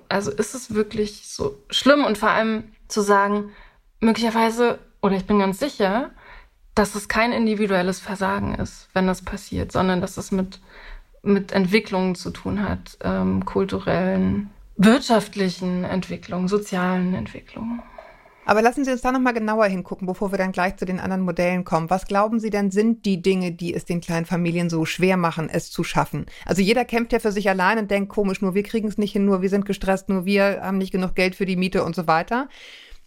also 0.09 0.29
ist 0.29 0.53
es 0.53 0.75
wirklich 0.75 1.27
so 1.27 1.57
schlimm 1.71 2.05
und 2.05 2.19
vor 2.19 2.29
allem 2.29 2.65
zu 2.87 3.01
sagen, 3.01 3.49
möglicherweise, 3.99 4.77
oder 5.01 5.15
ich 5.15 5.25
bin 5.25 5.39
ganz 5.39 5.57
sicher, 5.57 6.11
dass 6.75 6.93
es 6.93 7.07
kein 7.07 7.31
individuelles 7.31 7.99
Versagen 7.99 8.55
ist, 8.55 8.89
wenn 8.93 9.07
das 9.07 9.21
passiert, 9.21 9.71
sondern 9.71 10.01
dass 10.01 10.17
es 10.17 10.31
mit, 10.31 10.59
mit 11.23 11.53
Entwicklungen 11.53 12.15
zu 12.15 12.31
tun 12.31 12.61
hat, 12.61 12.97
ähm, 13.01 13.45
kulturellen, 13.45 14.49
wirtschaftlichen 14.75 15.85
Entwicklungen, 15.85 16.49
sozialen 16.49 17.13
Entwicklungen. 17.13 17.81
Aber 18.47 18.61
lassen 18.61 18.85
Sie 18.85 18.91
uns 18.91 19.01
da 19.01 19.11
nochmal 19.11 19.33
genauer 19.33 19.65
hingucken, 19.65 20.05
bevor 20.05 20.31
wir 20.31 20.37
dann 20.37 20.51
gleich 20.51 20.77
zu 20.77 20.85
den 20.85 20.99
anderen 20.99 21.23
Modellen 21.23 21.63
kommen. 21.63 21.89
Was 21.89 22.05
glauben 22.05 22.39
Sie 22.39 22.51
denn 22.51 22.69
sind 22.69 23.03
die 23.05 23.21
Dinge, 23.21 23.51
die 23.51 23.73
es 23.73 23.85
den 23.85 24.01
kleinen 24.01 24.27
Familien 24.27 24.69
so 24.69 24.85
schwer 24.85 25.17
machen, 25.17 25.49
es 25.49 25.71
zu 25.71 25.83
schaffen? 25.83 26.27
Also 26.45 26.61
jeder 26.61 26.85
kämpft 26.85 27.11
ja 27.11 27.19
für 27.19 27.31
sich 27.31 27.49
allein 27.49 27.79
und 27.79 27.89
denkt, 27.89 28.09
komisch, 28.09 28.41
nur 28.41 28.53
wir 28.53 28.61
kriegen 28.61 28.87
es 28.87 28.99
nicht 28.99 29.13
hin, 29.13 29.25
nur 29.25 29.41
wir 29.41 29.49
sind 29.49 29.65
gestresst, 29.65 30.09
nur 30.09 30.25
wir 30.25 30.59
haben 30.61 30.77
nicht 30.77 30.91
genug 30.91 31.15
Geld 31.15 31.33
für 31.33 31.47
die 31.47 31.55
Miete 31.55 31.83
und 31.83 31.95
so 31.95 32.05
weiter. 32.05 32.47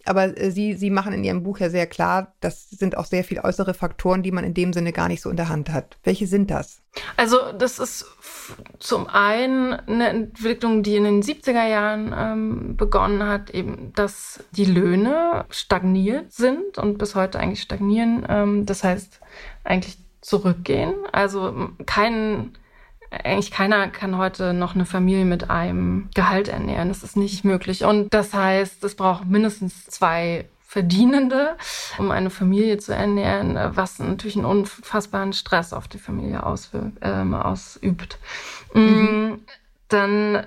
Aber 0.09 0.35
äh, 0.35 0.49
Sie, 0.49 0.73
Sie 0.73 0.89
machen 0.89 1.13
in 1.13 1.23
Ihrem 1.23 1.43
Buch 1.43 1.59
ja 1.59 1.69
sehr 1.69 1.85
klar, 1.85 2.33
das 2.39 2.67
sind 2.67 2.97
auch 2.97 3.05
sehr 3.05 3.23
viel 3.23 3.39
äußere 3.39 3.75
Faktoren, 3.75 4.23
die 4.23 4.31
man 4.31 4.43
in 4.43 4.55
dem 4.55 4.73
Sinne 4.73 4.91
gar 4.91 5.07
nicht 5.07 5.21
so 5.21 5.29
in 5.29 5.37
der 5.37 5.49
Hand 5.49 5.69
hat. 5.69 5.97
Welche 6.03 6.25
sind 6.25 6.49
das? 6.49 6.81
Also 7.15 7.37
das 7.55 7.77
ist 7.77 8.07
zum 8.79 9.05
einen 9.05 9.73
eine 9.73 10.09
Entwicklung, 10.09 10.81
die 10.81 10.95
in 10.95 11.03
den 11.03 11.21
70er 11.21 11.67
Jahren 11.67 12.15
ähm, 12.17 12.75
begonnen 12.75 13.27
hat, 13.27 13.51
eben, 13.51 13.93
dass 13.93 14.43
die 14.49 14.65
Löhne 14.65 15.45
stagniert 15.51 16.33
sind 16.33 16.79
und 16.79 16.97
bis 16.97 17.13
heute 17.13 17.39
eigentlich 17.39 17.61
stagnieren. 17.61 18.25
Ähm, 18.27 18.65
das 18.65 18.83
heißt, 18.83 19.19
eigentlich 19.63 19.99
zurückgehen. 20.21 20.95
Also 21.11 21.69
kein 21.85 22.57
eigentlich 23.11 23.51
keiner 23.51 23.87
kann 23.87 24.17
heute 24.17 24.53
noch 24.53 24.75
eine 24.75 24.85
Familie 24.85 25.25
mit 25.25 25.49
einem 25.49 26.09
Gehalt 26.13 26.47
ernähren. 26.47 26.89
Das 26.89 27.03
ist 27.03 27.17
nicht 27.17 27.43
möglich. 27.43 27.83
Und 27.83 28.13
das 28.13 28.33
heißt, 28.33 28.83
es 28.83 28.95
braucht 28.95 29.25
mindestens 29.25 29.85
zwei 29.85 30.45
Verdienende, 30.69 31.57
um 31.97 32.11
eine 32.11 32.29
Familie 32.29 32.77
zu 32.77 32.93
ernähren, 32.93 33.57
was 33.75 33.97
natürlich 33.97 34.35
einen 34.35 34.45
unfassbaren 34.45 35.33
Stress 35.33 35.73
auf 35.73 35.87
die 35.87 35.97
Familie 35.97 36.43
ähm, 37.01 37.33
ausübt. 37.33 38.19
Mm, 38.75 38.79
mhm. 38.79 39.39
Dann, 39.87 40.35
äh, 40.35 40.45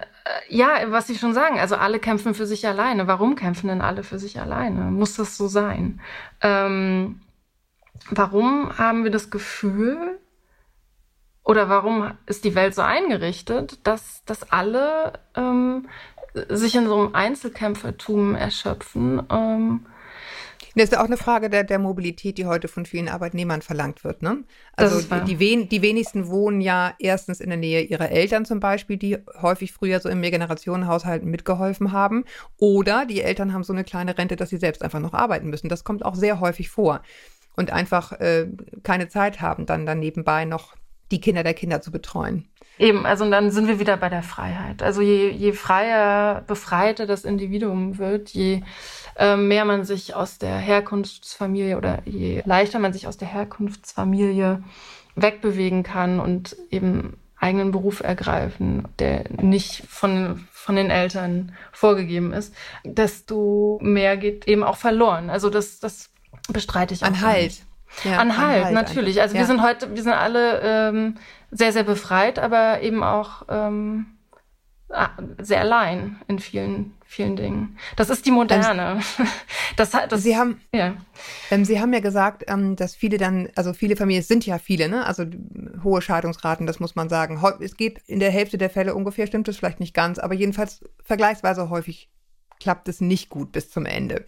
ja, 0.49 0.69
was 0.87 1.11
ich 1.11 1.19
schon 1.19 1.35
sagen, 1.35 1.59
also 1.59 1.75
alle 1.75 1.99
kämpfen 1.99 2.35
für 2.35 2.47
sich 2.47 2.69
alleine. 2.69 3.09
Warum 3.09 3.35
kämpfen 3.35 3.67
denn 3.67 3.81
alle 3.81 4.05
für 4.05 4.21
sich 4.21 4.41
alleine? 4.41 4.93
Muss 4.93 5.17
das 5.17 5.37
so 5.37 5.49
sein? 5.49 6.01
Ähm, 6.41 7.21
warum 8.11 8.79
haben 8.79 9.03
wir 9.03 9.11
das 9.11 9.29
Gefühl, 9.29 10.21
oder 11.45 11.69
warum 11.69 12.13
ist 12.27 12.45
die 12.45 12.55
Welt 12.55 12.75
so 12.75 12.83
eingerichtet, 12.83 13.79
dass, 13.85 14.25
dass 14.27 14.51
alle 14.53 15.15
ähm, 15.37 15.89
sich 16.49 16.75
in 16.77 16.87
so 16.87 17.01
einem 17.01 17.15
Einzelkämpfertum 17.15 18.35
erschöpfen? 18.35 19.23
Ähm, 19.31 19.87
das 20.75 20.85
ist 20.85 20.97
auch 20.97 21.05
eine 21.05 21.17
Frage 21.17 21.51
der, 21.51 21.65
der 21.65 21.79
Mobilität, 21.79 22.39
die 22.39 22.47
heute 22.47 22.67
von 22.69 22.87
vielen 22.87 23.09
Arbeitnehmern 23.09 23.61
verlangt 23.61 24.05
wird. 24.05 24.23
Ne? 24.23 24.45
Also 24.75 25.03
die, 25.27 25.35
die, 25.37 25.69
die 25.69 25.83
wenigsten 25.83 26.29
wohnen 26.29 26.61
ja 26.61 26.95
erstens 26.99 27.41
in 27.41 27.51
der 27.51 27.59
Nähe 27.59 27.83
ihrer 27.83 28.11
Eltern 28.11 28.45
zum 28.45 28.59
Beispiel, 28.59 28.97
die 28.97 29.19
häufig 29.43 29.73
früher 29.73 30.01
so 30.01 30.09
im 30.09 30.21
Mehrgenerationenhaushalten 30.21 31.29
mitgeholfen 31.29 31.93
haben. 31.93 32.25
Oder 32.57 33.05
die 33.05 33.21
Eltern 33.21 33.53
haben 33.53 33.65
so 33.65 33.73
eine 33.73 33.85
kleine 33.85 34.17
Rente, 34.17 34.37
dass 34.37 34.49
sie 34.49 34.57
selbst 34.57 34.83
einfach 34.83 35.01
noch 35.01 35.13
arbeiten 35.13 35.51
müssen. 35.51 35.69
Das 35.69 35.85
kommt 35.85 36.05
auch 36.05 36.15
sehr 36.15 36.41
häufig 36.41 36.71
vor. 36.71 37.03
Und 37.55 37.71
einfach 37.71 38.13
äh, 38.13 38.49
keine 38.83 39.09
Zeit 39.09 39.43
haben, 39.43 39.67
dann, 39.67 39.85
dann 39.85 39.99
nebenbei 39.99 40.47
noch 40.47 40.75
die 41.13 41.21
Kinder 41.21 41.43
der 41.43 41.55
Kinder 41.55 41.81
zu 41.81 41.93
betreuen. 41.93 42.49
Eben, 42.79 43.07
also 43.07 43.29
dann 43.31 43.51
sind 43.51 43.69
wir 43.69 43.79
wieder 43.79 43.97
bei 43.97 44.09
der 44.09 44.23
Freiheit. 44.23 44.83
Also 44.83 45.03
je, 45.03 45.29
je 45.29 45.53
freier, 45.53 46.43
befreiter 46.47 47.07
das 47.07 47.25
Individuum 47.25 47.99
wird, 47.99 48.31
je 48.31 48.63
äh, 49.17 49.37
mehr 49.37 49.65
man 49.65 49.85
sich 49.85 50.15
aus 50.15 50.39
der 50.39 50.57
Herkunftsfamilie 50.57 51.77
oder 51.77 52.03
je 52.07 52.43
leichter 52.45 52.79
man 52.79 52.93
sich 52.93 53.07
aus 53.07 53.19
der 53.19 53.29
Herkunftsfamilie 53.29 54.65
wegbewegen 55.15 55.83
kann 55.83 56.19
und 56.19 56.57
eben 56.71 57.19
eigenen 57.39 57.73
Beruf 57.73 58.01
ergreifen, 58.01 58.89
der 58.99 59.25
nicht 59.31 59.85
von, 59.89 60.47
von 60.53 60.77
den 60.77 60.91
Eltern 60.91 61.53
vorgegeben 61.73 62.33
ist, 62.33 62.55
desto 62.85 63.79
mehr 63.83 64.17
geht 64.17 64.49
eben 64.49 64.63
auch 64.63 64.77
verloren. 64.77 65.29
Also 65.29 65.51
das, 65.51 65.79
das 65.79 66.11
bestreite 66.49 66.95
ich 66.95 67.03
auch. 67.03 67.09
An 67.09 67.21
Halt. 67.21 67.43
Nicht. 67.43 67.67
Ja, 68.05 68.19
an 68.19 68.37
Halt, 68.37 68.73
natürlich. 68.73 69.21
Also 69.21 69.35
ja. 69.35 69.41
wir 69.41 69.47
sind 69.47 69.63
heute, 69.63 69.95
wir 69.95 70.03
sind 70.03 70.13
alle 70.13 70.61
ähm, 70.63 71.17
sehr, 71.51 71.73
sehr 71.73 71.85
befreit, 71.85 72.39
aber 72.39 72.81
eben 72.81 73.03
auch 73.03 73.47
ähm, 73.49 74.07
sehr 75.41 75.61
allein 75.61 76.17
in 76.29 76.39
vielen, 76.39 76.95
vielen 77.07 77.37
Dingen. 77.37 77.79
Das 77.97 78.11
ist 78.11 78.27
die 78.27 78.31
Moderne. 78.31 79.01
Das, 79.77 79.91
das, 79.91 80.23
Sie 80.23 80.37
haben, 80.37 80.61
ja. 80.75 80.97
Ähm, 81.51 81.65
Sie 81.65 81.81
haben 81.81 81.95
ja 81.95 82.01
gesagt, 82.01 82.45
ähm, 82.47 82.77
dass 82.77 82.95
viele 82.95 83.17
dann, 83.17 83.49
also 83.57 83.73
viele 83.73 83.97
Familien, 83.97 84.21
es 84.21 84.29
sind 84.29 84.45
ja 84.45 84.59
viele, 84.59 84.91
ne? 84.91 85.07
Also 85.07 85.25
hohe 85.83 86.03
Scheidungsraten, 86.03 86.67
das 86.67 86.79
muss 86.79 86.95
man 86.95 87.09
sagen. 87.09 87.43
Es 87.61 87.79
geht 87.79 88.01
in 88.07 88.21
der 88.21 88.31
Hälfte 88.31 88.59
der 88.59 88.69
Fälle 88.69 88.95
ungefähr, 88.95 89.27
stimmt 89.27 89.49
es 89.49 89.57
vielleicht 89.57 89.81
nicht 89.81 89.95
ganz, 89.95 90.19
aber 90.19 90.35
jedenfalls 90.35 90.85
vergleichsweise 91.03 91.71
häufig 91.71 92.11
klappt 92.61 92.87
es 92.89 93.01
nicht 93.01 93.31
gut 93.31 93.51
bis 93.51 93.71
zum 93.71 93.87
Ende. 93.87 94.27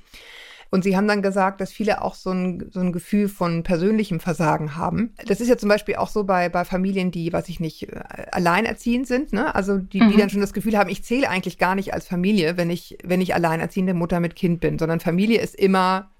Und 0.74 0.82
sie 0.82 0.96
haben 0.96 1.06
dann 1.06 1.22
gesagt, 1.22 1.60
dass 1.60 1.70
viele 1.70 2.02
auch 2.02 2.16
so 2.16 2.32
ein, 2.32 2.68
so 2.72 2.80
ein 2.80 2.92
Gefühl 2.92 3.28
von 3.28 3.62
persönlichem 3.62 4.18
Versagen 4.18 4.74
haben. 4.74 5.14
Das 5.24 5.40
ist 5.40 5.46
ja 5.46 5.56
zum 5.56 5.68
Beispiel 5.68 5.94
auch 5.94 6.08
so 6.08 6.24
bei, 6.24 6.48
bei 6.48 6.64
Familien, 6.64 7.12
die, 7.12 7.32
was 7.32 7.48
ich 7.48 7.60
nicht, 7.60 7.92
äh, 7.92 8.02
alleinerziehend 8.32 9.06
sind, 9.06 9.32
ne? 9.32 9.54
Also 9.54 9.78
die, 9.78 10.00
mhm. 10.00 10.10
die 10.10 10.16
dann 10.16 10.30
schon 10.30 10.40
das 10.40 10.52
Gefühl 10.52 10.76
haben, 10.76 10.90
ich 10.90 11.04
zähle 11.04 11.30
eigentlich 11.30 11.58
gar 11.58 11.76
nicht 11.76 11.94
als 11.94 12.08
Familie, 12.08 12.56
wenn 12.56 12.70
ich, 12.70 12.98
wenn 13.04 13.20
ich 13.20 13.36
alleinerziehende 13.36 13.94
Mutter 13.94 14.18
mit 14.18 14.34
Kind 14.34 14.58
bin, 14.58 14.76
sondern 14.76 14.98
Familie 14.98 15.40
ist 15.40 15.54
immer 15.54 16.10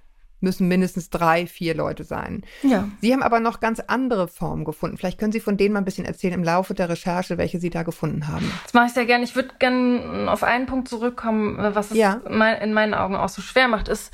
müssen 0.45 0.69
mindestens 0.69 1.11
drei, 1.11 1.49
vier 1.49 1.75
Leute 1.75 2.05
sein. 2.05 2.45
Ja. 2.63 2.89
Sie 3.01 3.13
haben 3.13 3.23
aber 3.23 3.41
noch 3.41 3.59
ganz 3.59 3.81
andere 3.81 4.29
Formen 4.29 4.65
gefunden. 4.65 4.97
Vielleicht 4.97 5.19
können 5.19 5.33
Sie 5.33 5.41
von 5.41 5.57
denen 5.57 5.73
mal 5.73 5.81
ein 5.81 5.85
bisschen 5.85 6.05
erzählen 6.05 6.35
im 6.35 6.45
Laufe 6.45 6.75
der 6.75 6.89
Recherche, 6.89 7.37
welche 7.37 7.59
Sie 7.59 7.71
da 7.71 7.83
gefunden 7.83 8.29
haben. 8.29 8.49
Das 8.63 8.75
mache 8.75 8.87
ich 8.87 8.93
sehr 8.93 9.07
gerne. 9.07 9.25
Ich 9.25 9.35
würde 9.35 9.51
gerne 9.59 10.31
auf 10.31 10.45
einen 10.45 10.67
Punkt 10.67 10.89
zurückkommen, 10.89 11.57
was 11.75 11.91
es 11.91 11.97
ja. 11.97 12.21
in 12.25 12.73
meinen 12.73 12.95
Augen 12.95 13.17
auch 13.17 13.29
so 13.29 13.43
schwer 13.43 13.67
macht, 13.67 13.89
ist 13.89 14.13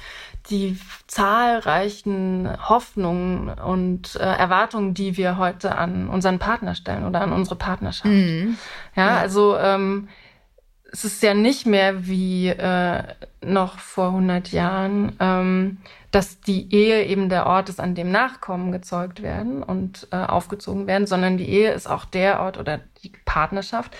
die 0.49 0.79
zahlreichen 1.07 2.49
Hoffnungen 2.69 3.51
und 3.51 4.17
äh, 4.17 4.21
Erwartungen, 4.21 4.95
die 4.95 5.17
wir 5.17 5.37
heute 5.37 5.77
an 5.77 6.09
unseren 6.09 6.39
Partner 6.39 6.75
stellen 6.75 7.05
oder 7.05 7.21
an 7.21 7.33
unsere 7.33 7.57
Partnerschaft. 7.57 8.07
Mhm. 8.07 8.57
Ja, 8.97 9.07
ja, 9.07 9.17
also 9.19 9.57
ähm, 9.59 10.09
es 10.93 11.05
ist 11.05 11.23
ja 11.23 11.35
nicht 11.35 11.67
mehr 11.67 12.07
wie 12.07 12.49
äh, 12.49 13.03
noch 13.43 13.79
vor 13.79 14.07
100 14.07 14.51
Jahren, 14.53 15.17
ähm, 15.21 15.79
dass 16.11 16.41
die 16.41 16.75
Ehe 16.75 17.05
eben 17.05 17.29
der 17.29 17.47
Ort 17.47 17.69
ist, 17.69 17.81
an 17.81 17.95
dem 17.95 18.11
Nachkommen 18.11 18.73
gezeugt 18.73 19.23
werden 19.23 19.63
und 19.63 20.09
äh, 20.11 20.17
aufgezogen 20.17 20.87
werden, 20.87 21.07
sondern 21.07 21.37
die 21.37 21.49
Ehe 21.49 21.73
ist 21.73 21.89
auch 21.89 22.05
der 22.05 22.41
Ort 22.41 22.59
oder 22.59 22.81
die 23.03 23.13
Partnerschaft 23.25 23.97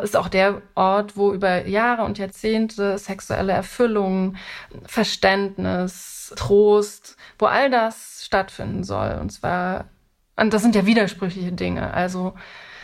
ist 0.00 0.16
auch 0.16 0.28
der 0.28 0.62
Ort, 0.74 1.16
wo 1.16 1.32
über 1.32 1.66
Jahre 1.66 2.04
und 2.04 2.18
Jahrzehnte 2.18 2.96
sexuelle 2.98 3.52
Erfüllung, 3.52 4.36
Verständnis, 4.84 6.32
Trost, 6.36 7.16
wo 7.38 7.46
all 7.46 7.70
das 7.70 8.22
stattfinden 8.24 8.84
soll. 8.84 9.18
Und 9.20 9.30
zwar, 9.30 9.86
und 10.36 10.54
das 10.54 10.62
sind 10.62 10.74
ja 10.74 10.86
widersprüchliche 10.86 11.52
Dinge. 11.52 11.92
Also 11.92 12.34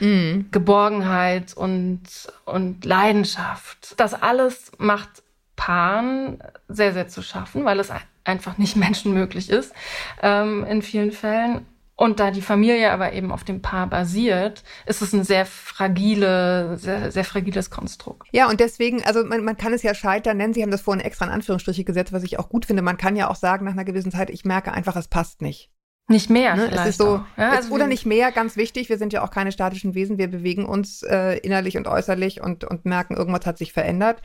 mm. 0.01 0.51
Geborgenheit 0.51 1.55
und, 1.55 2.01
und 2.45 2.85
Leidenschaft. 2.85 3.95
Das 3.99 4.15
alles 4.15 4.73
macht 4.79 5.23
Paaren 5.57 6.39
sehr, 6.69 6.93
sehr 6.93 7.09
zu 7.09 7.23
schaffen, 7.23 7.65
weil 7.65 7.81
es 7.81 7.91
einfach 8.25 8.59
nicht 8.59 8.77
menschenmöglich 8.77 9.51
ist 9.51 9.75
ähm, 10.23 10.65
in 10.65 10.83
vielen 10.83 11.13
Fällen. 11.13 11.67
Und 12.01 12.21
da 12.21 12.31
die 12.31 12.43
Familie 12.43 12.93
aber 12.93 13.13
eben 13.13 13.33
auf 13.33 13.43
dem 13.43 13.61
Paar 13.61 13.89
basiert, 13.89 14.63
ist 14.87 15.03
es 15.03 15.13
ein 15.13 15.25
sehr 15.25 15.45
fragile, 15.45 16.79
sehr, 16.79 17.11
sehr 17.11 17.25
fragiles 17.25 17.71
Konstrukt. 17.71 18.29
Ja, 18.31 18.49
und 18.49 18.61
deswegen, 18.61 19.03
also 19.03 19.25
man, 19.25 19.43
man 19.43 19.57
kann 19.57 19.73
es 19.73 19.83
ja 19.83 19.95
scheitern 19.95 20.37
nennen. 20.37 20.55
Sie 20.55 20.63
haben 20.63 20.71
das 20.71 20.83
vorhin 20.83 21.05
extra 21.05 21.25
in 21.25 21.33
Anführungsstriche 21.33 21.83
gesetzt, 21.83 22.13
was 22.13 22.23
ich 22.23 22.39
auch 22.39 22.51
gut 22.51 22.67
finde. 22.67 22.83
Man 22.83 22.99
kann 22.99 23.17
ja 23.17 23.29
auch 23.29 23.35
sagen, 23.35 23.65
nach 23.65 23.73
einer 23.73 23.85
gewissen 23.85 24.13
Zeit, 24.13 24.31
ich 24.31 24.45
merke 24.45 24.71
einfach, 24.71 24.95
es 24.95 25.09
passt 25.09 25.43
nicht. 25.43 25.73
Nicht 26.11 26.31
mehr, 26.31 26.57
ne? 26.57 26.71
Es 26.73 26.87
ist 26.87 26.99
so, 26.99 27.23
ja, 27.37 27.51
also 27.51 27.73
oder 27.73 27.87
nicht 27.87 28.07
mehr, 28.07 28.33
ganz 28.33 28.57
wichtig. 28.57 28.89
Wir 28.89 28.97
sind 28.97 29.13
ja 29.13 29.23
auch 29.23 29.31
keine 29.31 29.53
statischen 29.53 29.95
Wesen. 29.95 30.17
Wir 30.17 30.29
bewegen 30.29 30.65
uns 30.65 31.03
äh, 31.03 31.37
innerlich 31.39 31.77
und 31.77 31.87
äußerlich 31.87 32.41
und, 32.41 32.65
und 32.65 32.87
merken, 32.87 33.15
irgendwas 33.15 33.45
hat 33.45 33.59
sich 33.59 33.75
verändert. 33.75 34.23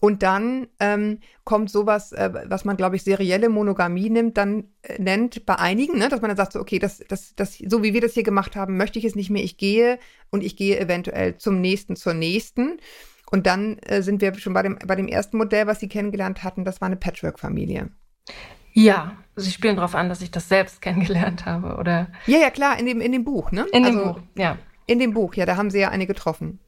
Und 0.00 0.24
dann 0.24 0.66
ähm, 0.80 1.20
kommt 1.44 1.70
sowas, 1.70 2.10
äh, 2.10 2.28
was 2.48 2.64
man, 2.64 2.76
glaube 2.76 2.96
ich, 2.96 3.04
serielle 3.04 3.48
Monogamie 3.48 4.10
nimmt, 4.10 4.36
dann 4.36 4.64
äh, 4.82 5.00
nennt 5.00 5.46
bei 5.46 5.54
einigen, 5.60 5.96
ne, 5.96 6.08
dass 6.08 6.20
man 6.20 6.28
dann 6.28 6.36
sagt, 6.36 6.54
so, 6.54 6.58
okay, 6.58 6.80
das, 6.80 6.98
das, 7.06 7.36
das, 7.36 7.56
so 7.56 7.84
wie 7.84 7.94
wir 7.94 8.00
das 8.00 8.14
hier 8.14 8.24
gemacht 8.24 8.56
haben, 8.56 8.76
möchte 8.76 8.98
ich 8.98 9.04
es 9.04 9.14
nicht 9.14 9.30
mehr. 9.30 9.44
Ich 9.44 9.58
gehe 9.58 10.00
und 10.30 10.42
ich 10.42 10.56
gehe 10.56 10.80
eventuell 10.80 11.38
zum 11.38 11.60
nächsten, 11.60 11.94
zur 11.94 12.14
nächsten. 12.14 12.78
Und 13.30 13.46
dann 13.46 13.78
äh, 13.78 14.02
sind 14.02 14.20
wir 14.20 14.34
schon 14.34 14.54
bei 14.54 14.62
dem, 14.62 14.76
bei 14.84 14.96
dem 14.96 15.06
ersten 15.06 15.36
Modell, 15.36 15.68
was 15.68 15.78
Sie 15.78 15.88
kennengelernt 15.88 16.42
hatten, 16.42 16.64
das 16.64 16.80
war 16.80 16.86
eine 16.86 16.96
Patchwork-Familie. 16.96 17.90
Ja, 18.72 19.12
Sie 19.34 19.50
spielen 19.50 19.76
darauf 19.76 19.94
an, 19.94 20.08
dass 20.08 20.20
ich 20.20 20.30
das 20.30 20.48
selbst 20.48 20.82
kennengelernt 20.82 21.46
habe, 21.46 21.76
oder? 21.76 22.08
Ja, 22.26 22.38
ja, 22.38 22.50
klar, 22.50 22.78
in 22.78 22.86
dem, 22.86 23.00
in 23.00 23.12
dem 23.12 23.24
Buch, 23.24 23.50
ne? 23.50 23.66
In 23.72 23.84
dem 23.84 23.98
also, 23.98 24.12
Buch, 24.12 24.20
ja. 24.36 24.58
In 24.86 24.98
dem 24.98 25.14
Buch, 25.14 25.34
ja, 25.34 25.46
da 25.46 25.56
haben 25.56 25.70
Sie 25.70 25.78
ja 25.78 25.88
eine 25.90 26.06
getroffen. 26.06 26.58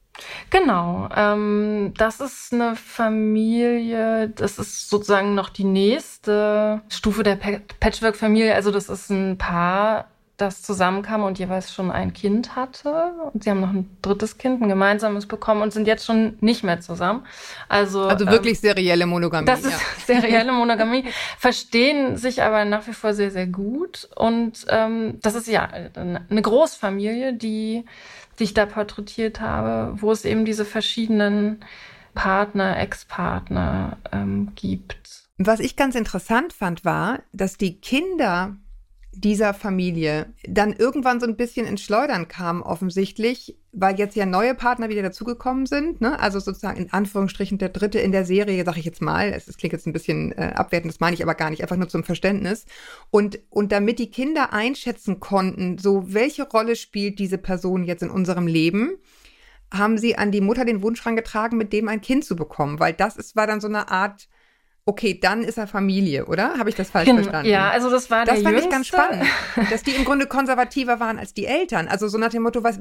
Genau, 0.51 1.09
ähm, 1.15 1.93
das 1.97 2.21
ist 2.21 2.53
eine 2.53 2.77
Familie, 2.77 4.29
das 4.29 4.59
ist 4.61 4.89
sozusagen 4.89 5.35
noch 5.35 5.49
die 5.49 5.65
nächste 5.65 6.83
Stufe 6.89 7.25
der 7.25 7.35
Patchwork-Familie. 7.35 8.55
Also 8.55 8.71
das 8.71 8.89
ist 8.89 9.11
ein 9.11 9.39
Paar, 9.39 10.07
das 10.37 10.63
zusammenkam 10.63 11.23
und 11.23 11.39
jeweils 11.39 11.73
schon 11.73 11.91
ein 11.91 12.13
Kind 12.13 12.57
hatte. 12.57 13.13
Und 13.33 13.45
sie 13.45 13.51
haben 13.51 13.61
noch 13.61 13.73
ein 13.73 13.97
drittes 14.03 14.37
Kind, 14.37 14.61
ein 14.63 14.69
gemeinsames 14.69 15.27
bekommen 15.27 15.63
und 15.63 15.73
sind 15.73 15.87
jetzt 15.87 16.05
schon 16.05 16.37
nicht 16.41 16.65
mehr 16.65 16.81
zusammen. 16.81 17.25
Also, 17.69 18.03
also 18.03 18.27
wirklich 18.27 18.55
ähm, 18.55 18.61
serielle 18.75 19.07
Monogamie. 19.07 19.47
Das 19.47 19.65
ist 19.65 19.79
serielle 20.07 20.53
Monogamie. 20.53 21.05
Verstehen 21.39 22.17
sich 22.17 22.43
aber 22.43 22.65
nach 22.65 22.87
wie 22.89 22.93
vor 22.93 23.15
sehr, 23.15 23.31
sehr 23.31 23.47
gut. 23.47 24.09
Und 24.17 24.67
ähm, 24.69 25.19
das 25.23 25.37
ist 25.37 25.47
ja 25.47 25.69
eine 25.69 26.43
Großfamilie, 26.43 27.35
die, 27.35 27.85
die 28.39 28.45
ich 28.45 28.55
da 28.55 28.67
porträtiert 28.67 29.41
habe, 29.41 30.01
wo 30.03 30.11
es 30.11 30.25
eben 30.25 30.45
diese 30.45 30.65
verschiedenen 30.65 31.65
Partner, 32.15 32.79
Ex-Partner 32.79 33.99
ähm, 34.11 34.53
gibt. 34.57 35.25
Was 35.39 35.61
ich 35.61 35.77
ganz 35.77 35.95
interessant 35.95 36.53
fand, 36.53 36.85
war, 36.85 37.21
dass 37.33 37.57
die 37.57 37.81
Kinder 37.81 38.57
dieser 39.17 39.55
Familie 39.55 40.33
dann 40.47 40.73
irgendwann 40.73 41.21
so 41.21 41.27
ein 41.27 41.37
bisschen 41.37 41.67
ins 41.67 41.83
Schleudern 41.83 42.29
kam, 42.29 42.63
offensichtlich, 42.63 43.57
weil 43.73 43.99
jetzt 43.99 44.17
ja 44.17 44.27
neue 44.27 44.55
Partner 44.55 44.89
wieder 44.89 45.03
dazugekommen 45.03 45.67
sind. 45.67 46.01
Ne? 46.01 46.19
Also 46.19 46.39
sozusagen 46.41 46.79
in 46.79 46.93
Anführungsstrichen 46.93 47.59
der 47.59 47.71
dritte 47.71 47.99
in 47.99 48.13
der 48.13 48.25
Serie, 48.25 48.65
sage 48.65 48.79
ich 48.79 48.85
jetzt 48.85 49.03
mal. 49.03 49.33
Es, 49.33 49.57
klingt 49.57 49.73
jetzt 49.73 49.87
ein 49.87 49.93
bisschen 49.93 50.33
äh, 50.33 50.53
abwertend, 50.55 50.93
das 50.93 51.01
meine 51.01 51.15
ich 51.15 51.23
aber 51.23 51.35
gar 51.35 51.51
nicht, 51.51 51.63
einfach 51.63 51.77
nur 51.77 51.89
zum 51.89 52.05
Verständnis. 52.05 52.67
Und, 53.11 53.39
und 53.51 53.73
damit 53.73 53.99
die 53.99 54.11
Kinder 54.11 54.53
einschätzen 54.53 55.21
konnten, 55.21 55.79
so 55.79 56.13
welche 56.13 56.49
Rolle 56.49 56.77
spielt 56.77 57.19
diese 57.19 57.39
Person 57.39 57.85
jetzt 57.85 58.03
in 58.03 58.11
unserem 58.11 58.47
Leben, 58.47 58.93
haben 59.73 59.99
sie 59.99 60.17
an 60.17 60.31
die 60.31 60.41
Mutter 60.41 60.65
den 60.65 60.83
Wunsch 60.83 61.05
rangetragen, 61.05 61.59
mit 61.59 61.73
dem 61.73 61.89
ein 61.89 62.01
Kind 62.01 62.25
zu 62.25 62.37
bekommen, 62.37 62.79
weil 62.79 62.93
das 62.93 63.17
ist, 63.17 63.35
war 63.35 63.47
dann 63.47 63.61
so 63.61 63.69
eine 63.69 63.91
Art 63.91 64.29
Okay, 64.87 65.19
dann 65.19 65.43
ist 65.43 65.57
er 65.57 65.67
Familie, 65.67 66.27
oder? 66.27 66.59
Habe 66.59 66.69
ich 66.69 66.77
das 66.77 66.91
falsch 66.91 67.09
verstanden? 67.09 67.49
Ja, 67.49 67.71
also 67.71 67.89
das 67.89 68.11
war 68.11 68.27
das 68.27 68.35
der 68.35 68.43
fand 68.43 68.57
Jüngste. 68.57 68.69
ich 68.69 68.71
ganz 68.71 68.87
spannend, 68.87 69.25
dass 69.71 69.83
die 69.83 69.93
im 69.93 70.05
Grunde 70.05 70.27
konservativer 70.27 71.01
waren 71.01 71.19
als 71.19 71.33
die 71.33 71.47
Eltern. 71.47 71.89
Also 71.89 72.07
so 72.09 72.19
nach 72.19 72.29
dem 72.29 72.43
Motto, 72.43 72.63
was, 72.63 72.79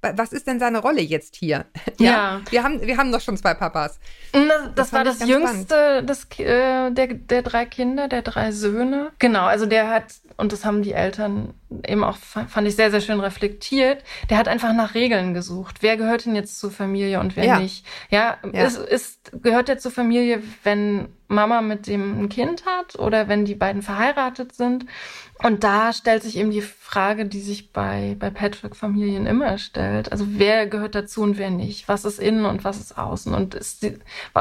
was 0.00 0.32
ist 0.32 0.46
denn 0.46 0.60
seine 0.60 0.78
Rolle 0.78 1.00
jetzt 1.00 1.34
hier? 1.34 1.66
Ja, 1.98 2.06
ja. 2.06 2.40
wir 2.48 2.62
haben 2.62 2.80
wir 2.80 2.96
haben 2.96 3.12
doch 3.12 3.20
schon 3.20 3.36
zwei 3.36 3.52
Papas. 3.52 3.98
Das, 4.32 4.42
das, 4.48 4.74
das 4.74 4.92
war 4.92 5.04
das 5.04 5.26
Jüngste 5.26 6.02
des, 6.02 6.26
äh, 6.38 6.90
der 6.90 7.08
der 7.08 7.42
drei 7.42 7.66
Kinder, 7.66 8.08
der 8.08 8.22
drei 8.22 8.52
Söhne. 8.52 9.10
Genau, 9.18 9.44
also 9.44 9.66
der 9.66 9.88
hat 9.88 10.14
und 10.38 10.52
das 10.52 10.64
haben 10.64 10.82
die 10.82 10.92
Eltern 10.92 11.52
eben 11.86 12.02
auch 12.02 12.16
fand 12.16 12.66
ich 12.66 12.76
sehr 12.76 12.90
sehr 12.90 13.02
schön 13.02 13.20
reflektiert. 13.20 14.02
Der 14.30 14.38
hat 14.38 14.48
einfach 14.48 14.72
nach 14.72 14.94
Regeln 14.94 15.34
gesucht. 15.34 15.78
Wer 15.80 15.98
gehört 15.98 16.24
denn 16.24 16.34
jetzt 16.34 16.58
zur 16.58 16.70
Familie 16.70 17.20
und 17.20 17.36
wer 17.36 17.44
ja. 17.44 17.58
nicht? 17.58 17.84
Ja, 18.08 18.38
ja. 18.50 18.64
Ist, 18.64 18.78
ist 18.78 19.32
gehört 19.42 19.68
er 19.68 19.78
zur 19.78 19.90
Familie, 19.90 20.42
wenn 20.62 21.08
Mama 21.30 21.62
mit 21.62 21.86
dem 21.86 22.24
ein 22.24 22.28
Kind 22.28 22.66
hat 22.66 22.98
oder 22.98 23.28
wenn 23.28 23.44
die 23.44 23.54
beiden 23.54 23.82
verheiratet 23.82 24.54
sind. 24.54 24.86
Und 25.42 25.64
da 25.64 25.92
stellt 25.92 26.22
sich 26.22 26.36
eben 26.36 26.50
die 26.50 26.60
Frage, 26.60 27.24
die 27.24 27.40
sich 27.40 27.72
bei, 27.72 28.16
bei 28.18 28.28
Patchwork-Familien 28.30 29.26
immer 29.26 29.56
stellt. 29.56 30.12
Also 30.12 30.26
wer 30.28 30.66
gehört 30.66 30.94
dazu 30.94 31.22
und 31.22 31.38
wer 31.38 31.50
nicht? 31.50 31.88
Was 31.88 32.04
ist 32.04 32.18
innen 32.18 32.44
und 32.44 32.64
was 32.64 32.78
ist 32.78 32.98
außen? 32.98 33.32
Und 33.32 33.54
ist 33.54 33.82
die, 33.82 33.98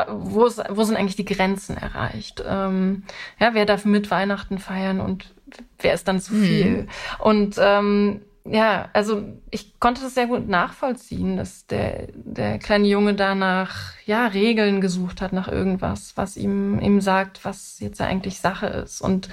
wo, 0.09 0.45
ist, 0.45 0.61
wo 0.69 0.83
sind 0.83 0.97
eigentlich 0.97 1.15
die 1.15 1.25
Grenzen 1.25 1.77
erreicht? 1.77 2.43
Ähm, 2.45 3.03
ja, 3.39 3.53
wer 3.53 3.65
darf 3.65 3.85
mit 3.85 4.11
Weihnachten 4.11 4.57
feiern 4.57 4.99
und 4.99 5.33
wer 5.77 5.93
ist 5.93 6.07
dann 6.07 6.19
zu 6.19 6.33
viel? 6.33 6.71
Mhm. 6.71 6.87
Und 7.19 7.55
ähm, 7.59 8.21
ja, 8.45 8.89
also 8.93 9.23
ich 9.51 9.79
konnte 9.79 10.01
das 10.01 10.15
sehr 10.15 10.27
gut 10.27 10.47
nachvollziehen, 10.47 11.37
dass 11.37 11.67
der, 11.67 12.07
der 12.13 12.57
kleine 12.57 12.87
Junge 12.87 13.13
danach 13.13 13.93
ja 14.05 14.27
Regeln 14.27 14.81
gesucht 14.81 15.21
hat 15.21 15.33
nach 15.33 15.47
irgendwas, 15.47 16.13
was 16.15 16.37
ihm 16.37 16.79
ihm 16.79 17.01
sagt, 17.01 17.43
was 17.45 17.79
jetzt 17.79 18.01
eigentlich 18.01 18.39
Sache 18.39 18.67
ist. 18.67 19.01
Und 19.01 19.29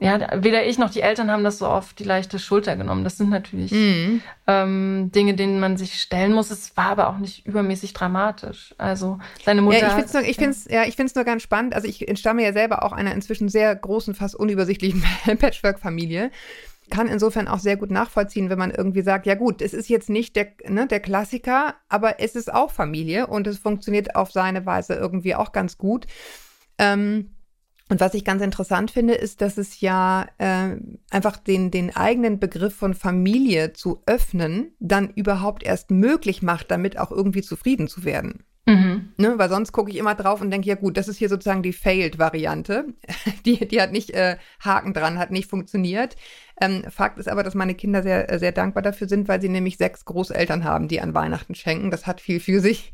ja, 0.00 0.44
weder 0.44 0.64
ich 0.64 0.78
noch 0.78 0.90
die 0.90 1.00
Eltern 1.00 1.30
haben 1.30 1.42
das 1.42 1.58
so 1.58 1.66
oft 1.66 1.98
die 1.98 2.04
leichte 2.04 2.38
Schulter 2.38 2.76
genommen. 2.76 3.02
Das 3.02 3.16
sind 3.16 3.30
natürlich 3.30 3.72
mhm. 3.72 4.20
ähm, 4.46 5.10
Dinge, 5.12 5.34
denen 5.34 5.58
man 5.58 5.76
sich 5.76 6.00
stellen 6.00 6.32
muss. 6.32 6.50
Es 6.50 6.76
war 6.76 6.90
aber 6.90 7.08
auch 7.08 7.18
nicht 7.18 7.46
übermäßig 7.46 7.94
dramatisch. 7.94 8.74
Also 8.78 9.18
seine 9.44 9.62
Mutter. 9.62 9.78
Ja, 9.78 9.88
ich 9.88 9.92
finde 9.94 10.06
es 10.06 10.12
nur, 10.12 10.22
ich 10.22 10.36
find's, 10.36 10.68
ja, 10.70 10.84
ich 10.84 10.94
find's 10.94 11.16
nur 11.16 11.24
ganz 11.24 11.42
spannend. 11.42 11.74
Also 11.74 11.88
ich 11.88 12.06
entstamme 12.06 12.44
ja 12.44 12.52
selber 12.52 12.84
auch 12.84 12.92
einer 12.92 13.12
inzwischen 13.12 13.48
sehr 13.48 13.74
großen, 13.74 14.14
fast 14.14 14.36
unübersichtlichen 14.36 15.02
Patchwork-Familie 15.38 16.30
kann 16.90 17.08
insofern 17.08 17.48
auch 17.48 17.58
sehr 17.58 17.76
gut 17.76 17.90
nachvollziehen, 17.90 18.50
wenn 18.50 18.58
man 18.58 18.70
irgendwie 18.70 19.02
sagt, 19.02 19.26
ja 19.26 19.34
gut, 19.34 19.62
es 19.62 19.74
ist 19.74 19.88
jetzt 19.88 20.10
nicht 20.10 20.36
der, 20.36 20.48
ne, 20.68 20.86
der 20.86 21.00
Klassiker, 21.00 21.74
aber 21.88 22.20
es 22.20 22.34
ist 22.34 22.52
auch 22.52 22.70
Familie 22.70 23.26
und 23.26 23.46
es 23.46 23.58
funktioniert 23.58 24.16
auf 24.16 24.30
seine 24.30 24.66
Weise 24.66 24.94
irgendwie 24.94 25.34
auch 25.34 25.52
ganz 25.52 25.78
gut. 25.78 26.06
Ähm, 26.78 27.30
und 27.90 28.00
was 28.00 28.14
ich 28.14 28.24
ganz 28.24 28.42
interessant 28.42 28.90
finde, 28.90 29.14
ist, 29.14 29.40
dass 29.40 29.56
es 29.56 29.80
ja 29.80 30.26
äh, 30.36 30.76
einfach 31.10 31.38
den, 31.38 31.70
den 31.70 31.96
eigenen 31.96 32.38
Begriff 32.38 32.74
von 32.74 32.94
Familie 32.94 33.72
zu 33.72 34.02
öffnen, 34.04 34.72
dann 34.78 35.10
überhaupt 35.10 35.62
erst 35.62 35.90
möglich 35.90 36.42
macht, 36.42 36.70
damit 36.70 36.98
auch 36.98 37.10
irgendwie 37.10 37.42
zufrieden 37.42 37.88
zu 37.88 38.04
werden. 38.04 38.44
Mhm. 38.68 39.14
Ne, 39.16 39.38
weil 39.38 39.48
sonst 39.48 39.72
gucke 39.72 39.90
ich 39.90 39.96
immer 39.96 40.14
drauf 40.14 40.42
und 40.42 40.50
denke, 40.50 40.68
ja 40.68 40.74
gut, 40.74 40.98
das 40.98 41.08
ist 41.08 41.16
hier 41.16 41.30
sozusagen 41.30 41.62
die 41.62 41.72
Failed-Variante. 41.72 42.84
Die, 43.46 43.66
die 43.66 43.80
hat 43.80 43.92
nicht 43.92 44.10
äh, 44.10 44.36
Haken 44.60 44.92
dran, 44.92 45.18
hat 45.18 45.30
nicht 45.30 45.48
funktioniert. 45.48 46.16
Ähm, 46.60 46.84
Fakt 46.90 47.18
ist 47.18 47.28
aber, 47.28 47.42
dass 47.42 47.54
meine 47.54 47.74
Kinder 47.74 48.02
sehr, 48.02 48.30
äh, 48.32 48.38
sehr 48.38 48.52
dankbar 48.52 48.82
dafür 48.82 49.08
sind, 49.08 49.28
weil 49.28 49.40
sie 49.40 49.48
nämlich 49.48 49.76
sechs 49.76 50.04
Großeltern 50.04 50.64
haben, 50.64 50.88
die 50.88 51.00
an 51.00 51.14
Weihnachten 51.14 51.54
schenken. 51.54 51.90
Das 51.90 52.06
hat 52.06 52.20
viel 52.20 52.40
für 52.40 52.60
sich. 52.60 52.92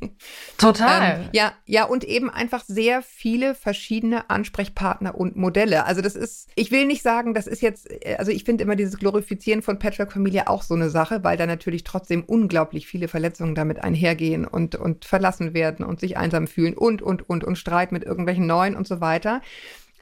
Total. 0.59 1.21
Ähm, 1.21 1.29
ja, 1.33 1.53
ja, 1.67 1.85
und 1.85 2.05
eben 2.05 2.31
einfach 2.31 2.65
sehr 2.67 3.03
viele 3.03 3.55
verschiedene 3.55 4.29
Ansprechpartner 4.31 5.15
und 5.15 5.37
Modelle. 5.37 5.87
Also 5.87 6.03
das 6.03 6.15
ist, 6.15 6.49
ich 6.55 6.71
will 6.71 6.87
nicht 6.87 7.03
sagen, 7.03 7.35
das 7.35 7.47
ist 7.47 7.63
jetzt, 7.63 7.91
äh, 7.91 8.17
also 8.19 8.31
ich 8.31 8.45
finde 8.45 8.65
immer 8.65 8.77
dieses 8.77 8.99
Glorifizieren 8.99 9.63
von 9.63 9.79
Patchwork-Familie 9.79 10.49
auch 10.49 10.63
so 10.63 10.75
eine 10.75 10.91
Sache, 10.91 11.25
weil 11.25 11.37
da 11.37 11.47
natürlich 11.47 11.85
trotzdem 11.85 12.25
unglaublich 12.25 12.87
viele 12.87 13.09
Verletzungen 13.09 13.55
damit 13.55 13.83
einhergehen 13.83 14.47
und, 14.47 14.75
und 14.75 15.05
verlassen 15.05 15.55
werden 15.55 15.85
und 15.85 16.01
sich 16.01 16.17
einsam 16.17 16.47
fühlen 16.47 16.75
und, 16.75 17.03
und, 17.03 17.29
und, 17.29 17.45
und 17.45 17.57
Streit 17.57 17.93
mit 17.93 18.05
irgendwelchen 18.05 18.47
Neuen 18.47 18.77
und 18.77 18.87
so 18.87 19.01
weiter. 19.01 19.41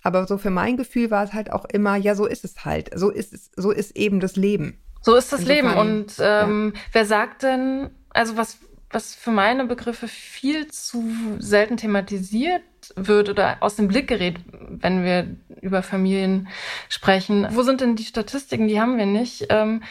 Aber 0.02 0.26
so 0.26 0.38
für 0.38 0.50
mein 0.50 0.76
Gefühl 0.76 1.10
war 1.10 1.24
es 1.24 1.32
halt 1.32 1.52
auch 1.52 1.64
immer, 1.64 1.96
ja, 1.96 2.14
so 2.14 2.26
ist 2.26 2.44
es 2.44 2.64
halt. 2.64 2.90
So 2.94 3.10
ist 3.10 3.32
es, 3.32 3.50
so 3.56 3.70
ist 3.70 3.96
eben 3.96 4.20
das 4.20 4.36
Leben. 4.36 4.78
So 5.00 5.14
ist 5.14 5.32
das 5.32 5.40
Insofern, 5.40 5.66
Leben. 5.66 5.78
Und 5.78 6.14
ähm, 6.18 6.72
ja. 6.74 6.80
wer 6.92 7.06
sagt 7.06 7.42
denn, 7.42 7.90
also 8.10 8.36
was, 8.36 8.58
was 8.90 9.14
für 9.14 9.30
meine 9.30 9.64
Begriffe 9.64 10.08
viel 10.08 10.68
zu 10.68 11.04
selten 11.38 11.76
thematisiert 11.76 12.62
wird 12.96 13.28
oder 13.28 13.58
aus 13.60 13.76
dem 13.76 13.88
Blick 13.88 14.08
gerät, 14.08 14.36
wenn 14.50 15.04
wir 15.04 15.36
über 15.60 15.82
Familien 15.82 16.48
sprechen. 16.88 17.46
Wo 17.50 17.62
sind 17.62 17.80
denn 17.80 17.96
die 17.96 18.04
Statistiken? 18.04 18.68
Die 18.68 18.80
haben 18.80 18.98
wir 18.98 19.06
nicht. 19.06 19.46
Ähm, 19.50 19.82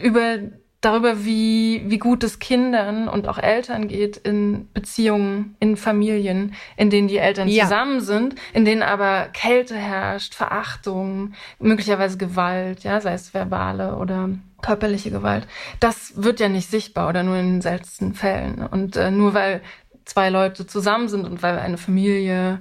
über 0.00 0.38
darüber, 0.80 1.24
wie, 1.24 1.82
wie 1.86 1.98
gut 1.98 2.24
es 2.24 2.38
Kindern 2.38 3.08
und 3.08 3.28
auch 3.28 3.38
Eltern 3.38 3.88
geht 3.88 4.16
in 4.16 4.68
Beziehungen, 4.72 5.56
in 5.60 5.76
Familien, 5.76 6.54
in 6.76 6.90
denen 6.90 7.08
die 7.08 7.18
Eltern 7.18 7.48
ja. 7.48 7.64
zusammen 7.64 8.00
sind, 8.00 8.34
in 8.54 8.64
denen 8.64 8.82
aber 8.82 9.28
Kälte 9.32 9.76
herrscht, 9.76 10.34
Verachtung, 10.34 11.34
möglicherweise 11.58 12.16
Gewalt, 12.16 12.82
ja, 12.82 13.00
sei 13.00 13.12
es 13.12 13.34
verbale 13.34 13.96
oder 13.96 14.30
körperliche 14.62 15.10
Gewalt. 15.10 15.46
Das 15.80 16.22
wird 16.22 16.40
ja 16.40 16.48
nicht 16.48 16.70
sichtbar 16.70 17.08
oder 17.08 17.22
nur 17.22 17.36
in 17.36 17.46
den 17.46 17.60
seltensten 17.60 18.14
Fällen. 18.14 18.66
Und 18.66 18.96
äh, 18.96 19.10
nur 19.10 19.34
weil 19.34 19.62
zwei 20.04 20.30
Leute 20.30 20.66
zusammen 20.66 21.08
sind 21.08 21.24
und 21.24 21.42
weil 21.42 21.58
eine 21.58 21.78
Familie 21.78 22.60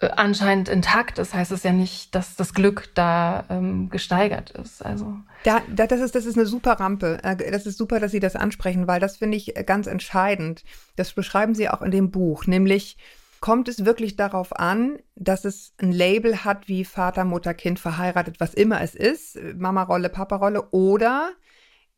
anscheinend 0.00 0.68
intakt 0.68 1.18
ist, 1.18 1.34
heißt 1.34 1.50
es 1.50 1.62
ja 1.62 1.72
nicht, 1.72 2.14
dass 2.14 2.36
das 2.36 2.54
Glück 2.54 2.88
da 2.94 3.44
ähm, 3.50 3.90
gesteigert 3.90 4.50
ist. 4.50 4.84
Also 4.84 5.16
da, 5.44 5.60
da, 5.68 5.86
das 5.86 6.00
ist 6.00 6.14
das 6.14 6.24
ist 6.24 6.36
eine 6.36 6.46
super 6.46 6.74
Rampe. 6.74 7.18
Äh, 7.22 7.50
das 7.50 7.66
ist 7.66 7.78
super, 7.78 7.98
dass 7.98 8.12
Sie 8.12 8.20
das 8.20 8.36
ansprechen, 8.36 8.86
weil 8.86 9.00
das 9.00 9.16
finde 9.16 9.36
ich 9.36 9.56
äh, 9.56 9.64
ganz 9.64 9.86
entscheidend. 9.86 10.64
Das 10.96 11.12
beschreiben 11.12 11.54
Sie 11.54 11.68
auch 11.68 11.82
in 11.82 11.90
dem 11.90 12.10
Buch, 12.10 12.46
nämlich 12.46 12.96
kommt 13.40 13.68
es 13.68 13.84
wirklich 13.84 14.16
darauf 14.16 14.56
an, 14.58 14.98
dass 15.14 15.44
es 15.44 15.72
ein 15.80 15.92
Label 15.92 16.44
hat 16.44 16.68
wie 16.68 16.84
Vater, 16.84 17.24
Mutter, 17.24 17.54
Kind 17.54 17.78
verheiratet, 17.78 18.40
was 18.40 18.54
immer 18.54 18.80
es 18.80 18.94
ist, 18.94 19.38
Mama-Rolle, 19.56 20.08
Papa-Rolle, 20.08 20.70
oder 20.70 21.30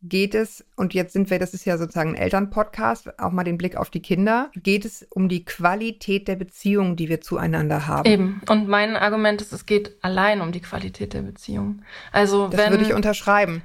geht 0.02 0.34
es, 0.34 0.64
und 0.76 0.94
jetzt 0.94 1.12
sind 1.12 1.30
wir, 1.30 1.38
das 1.38 1.52
ist 1.52 1.64
ja 1.64 1.76
sozusagen 1.76 2.10
ein 2.10 2.16
Elternpodcast, 2.16 3.18
auch 3.18 3.32
mal 3.32 3.44
den 3.44 3.58
Blick 3.58 3.76
auf 3.76 3.90
die 3.90 4.00
Kinder, 4.00 4.50
geht 4.56 4.84
es 4.84 5.06
um 5.10 5.28
die 5.28 5.44
Qualität 5.44 6.26
der 6.28 6.36
Beziehung, 6.36 6.96
die 6.96 7.08
wir 7.08 7.20
zueinander 7.20 7.86
haben. 7.86 8.08
Eben. 8.08 8.40
Und 8.48 8.68
mein 8.68 8.96
Argument 8.96 9.40
ist, 9.42 9.52
es 9.52 9.66
geht 9.66 9.96
allein 10.02 10.40
um 10.40 10.52
die 10.52 10.60
Qualität 10.60 11.12
der 11.12 11.22
Beziehung. 11.22 11.82
Also 12.12 12.48
das 12.48 12.60
wenn, 12.60 12.70
würde 12.70 12.84
ich 12.84 12.94
unterschreiben. 12.94 13.62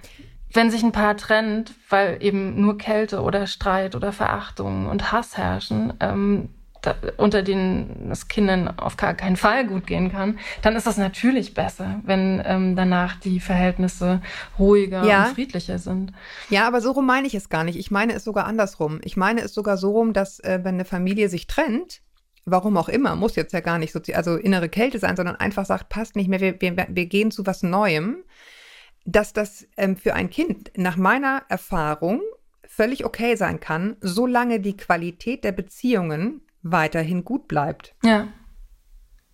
Wenn 0.52 0.72
sich 0.72 0.84
ein 0.84 0.92
Paar 0.92 1.18
trennt, 1.18 1.74
weil 1.90 2.22
eben 2.22 2.60
nur 2.60 2.78
Kälte 2.78 3.22
oder 3.22 3.48
Streit 3.48 3.96
oder 3.96 4.12
Verachtung 4.12 4.88
und 4.88 5.12
Hass 5.12 5.38
herrschen, 5.38 5.94
ähm, 6.00 6.50
da, 6.86 6.96
unter 7.18 7.42
denen 7.44 8.10
es 8.12 8.28
Kindern 8.28 8.68
auf 8.80 8.98
gar 8.98 9.14
keinen 9.14 9.36
Fall 9.36 9.68
gut 9.68 9.88
gehen 9.88 10.12
kann, 10.12 10.40
dann 10.62 10.76
ist 10.76 10.88
das 10.88 10.98
natürlich 10.98 11.54
besser, 11.54 12.02
wenn 12.04 12.42
ähm, 12.46 12.76
danach 12.76 13.20
die 13.20 13.40
Verhältnisse 13.40 14.22
ruhiger 14.60 15.04
Ja. 15.06 15.26
und 15.28 15.36
friedlicher 15.36 15.80
sind. 15.80 16.14
Ja, 16.50 16.68
aber 16.68 16.82
so 16.82 16.92
rum 16.92 17.06
meine 17.06 17.28
ich 17.28 17.36
es 17.36 17.50
gar 17.50 17.64
nicht. 17.64 17.78
Ich 17.78 17.92
meine 17.92 18.14
es 18.14 18.24
sogar 18.24 18.46
andersrum. 18.46 19.00
Ich 19.04 19.18
meine 19.18 19.42
es 19.42 19.54
sogar 19.54 19.78
so 19.78 19.92
rum, 19.92 20.14
dass 20.14 20.40
äh, 20.40 20.60
wenn 20.64 20.76
eine 20.76 20.86
Familie 20.86 21.30
sich 21.30 21.48
trennt, 21.48 22.02
warum 22.46 22.78
auch 22.78 22.90
immer, 22.90 23.16
muss 23.16 23.36
jetzt 23.36 23.54
ja 23.54 23.60
gar 23.60 23.80
nicht 23.80 23.92
so, 23.92 24.00
also 24.14 24.36
innere 24.36 24.70
Kälte 24.70 25.00
sein, 25.00 25.16
sondern 25.16 25.36
einfach 25.36 25.66
sagt, 25.66 25.90
passt 25.90 26.16
nicht 26.16 26.28
mehr, 26.28 26.40
wir, 26.40 26.62
wir, 26.62 26.76
wir 26.90 27.06
gehen 27.08 27.32
zu 27.32 27.46
was 27.46 27.64
Neuem, 27.64 28.18
dass 29.06 29.34
das 29.34 29.68
ähm, 29.78 29.98
für 29.98 30.14
ein 30.14 30.30
Kind 30.30 30.72
nach 30.76 30.98
meiner 30.98 31.44
Erfahrung 31.50 32.22
völlig 32.68 33.06
okay 33.06 33.36
sein 33.36 33.60
kann, 33.60 33.96
solange 34.02 34.60
die 34.60 34.78
Qualität 34.78 35.44
der 35.44 35.52
Beziehungen 35.52 36.42
weiterhin 36.66 37.24
gut 37.24 37.48
bleibt. 37.48 37.96
Ja. 38.04 38.28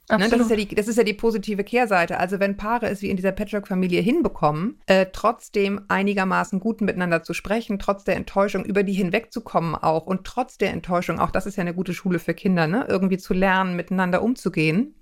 Ne, 0.10 0.16
Absolut. 0.26 0.34
das, 0.34 0.42
ist 0.42 0.50
ja 0.50 0.56
die, 0.58 0.76
das 0.76 0.88
ist 0.90 0.98
ja 0.98 1.04
die 1.04 1.14
positive 1.14 1.64
Kehrseite. 1.64 2.20
Also 2.20 2.42
wenn 2.42 2.58
Paare 2.58 2.90
es 2.90 3.02
wie 3.02 3.10
in 3.10 3.16
dieser 3.16 3.32
Patchwork-Familie 3.32 4.02
hinbekommen, 4.02 4.82
äh, 4.88 5.06
trotzdem 5.14 5.86
einigermaßen 5.88 6.60
gut 6.60 6.82
miteinander 6.82 7.24
zu 7.24 7.34
sprechen, 7.34 7.80
trotz 7.80 8.04
der 8.04 8.18
Enttäuschung 8.18 8.66
über 8.66 8.84
die 8.84 8.92
hinwegzukommen 8.92 9.76
auch 9.76 10.06
und 10.06 10.26
trotz 10.26 10.58
der 10.58 10.72
Enttäuschung, 10.72 11.20
auch 11.20 11.32
das 11.32 11.46
ist 11.46 11.56
ja 11.56 11.62
eine 11.62 11.74
gute 11.74 11.94
Schule 11.94 12.20
für 12.20 12.34
Kinder, 12.34 12.68
ne? 12.68 12.86
irgendwie 12.90 13.20
zu 13.20 13.34
lernen, 13.34 13.78
miteinander 13.78 14.22
umzugehen, 14.22 14.96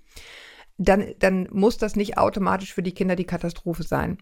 dann, 0.78 1.14
dann 1.18 1.48
muss 1.50 1.76
das 1.76 1.96
nicht 1.96 2.16
automatisch 2.16 2.72
für 2.72 2.82
die 2.82 2.94
Kinder 2.94 3.16
die 3.16 3.26
Katastrophe 3.26 3.82
sein. 3.82 4.18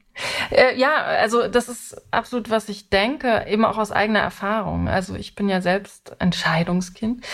Äh, 0.51 0.77
ja, 0.79 0.97
also 1.03 1.49
das 1.49 1.69
ist 1.69 2.01
absolut, 2.11 2.49
was 2.49 2.69
ich 2.71 2.89
denke, 2.89 3.45
eben 3.47 3.67
auch 3.67 3.77
aus 3.77 3.93
eigener 3.93 4.21
Erfahrung. 4.21 4.89
Also 4.89 5.15
ich 5.15 5.35
bin 5.35 5.51
ja 5.51 5.61
selbst 5.61 6.17
Entscheidungskind 6.19 7.25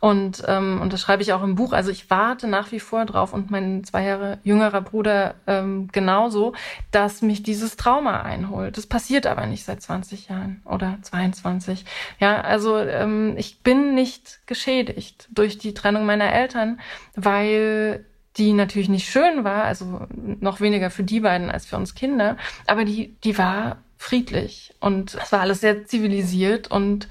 und, 0.00 0.44
ähm, 0.46 0.80
und 0.80 0.92
das 0.92 1.00
schreibe 1.00 1.22
ich 1.22 1.32
auch 1.32 1.42
im 1.42 1.56
Buch. 1.56 1.72
Also 1.72 1.90
ich 1.90 2.08
warte 2.08 2.46
nach 2.46 2.70
wie 2.70 2.78
vor 2.78 3.04
drauf 3.04 3.32
und 3.32 3.50
mein 3.50 3.82
zwei 3.82 4.04
Jahre 4.04 4.38
jüngerer 4.44 4.80
Bruder 4.80 5.34
ähm, 5.46 5.88
genauso, 5.90 6.54
dass 6.92 7.20
mich 7.20 7.42
dieses 7.42 7.76
Trauma 7.76 8.22
einholt. 8.22 8.76
Das 8.76 8.86
passiert 8.86 9.26
aber 9.26 9.46
nicht 9.46 9.64
seit 9.64 9.82
20 9.82 10.28
Jahren 10.28 10.62
oder 10.64 10.98
22. 11.02 11.84
Ja, 12.20 12.40
also 12.40 12.78
ähm, 12.78 13.34
ich 13.36 13.62
bin 13.62 13.94
nicht 13.94 14.46
geschädigt 14.46 15.28
durch 15.32 15.58
die 15.58 15.74
Trennung 15.74 16.06
meiner 16.06 16.32
Eltern, 16.32 16.80
weil 17.16 18.04
die 18.36 18.52
natürlich 18.52 18.88
nicht 18.88 19.08
schön 19.08 19.42
war, 19.42 19.64
also 19.64 20.06
noch 20.14 20.60
weniger 20.60 20.90
für 20.90 21.02
die 21.02 21.20
beiden 21.20 21.50
als 21.50 21.66
für 21.66 21.76
uns 21.76 21.96
Kinder, 21.96 22.36
aber 22.68 22.84
die, 22.84 23.16
die 23.24 23.36
war 23.36 23.78
friedlich 23.96 24.74
und 24.78 25.14
es 25.14 25.32
war 25.32 25.40
alles 25.40 25.60
sehr 25.60 25.86
zivilisiert 25.86 26.70
und 26.70 27.08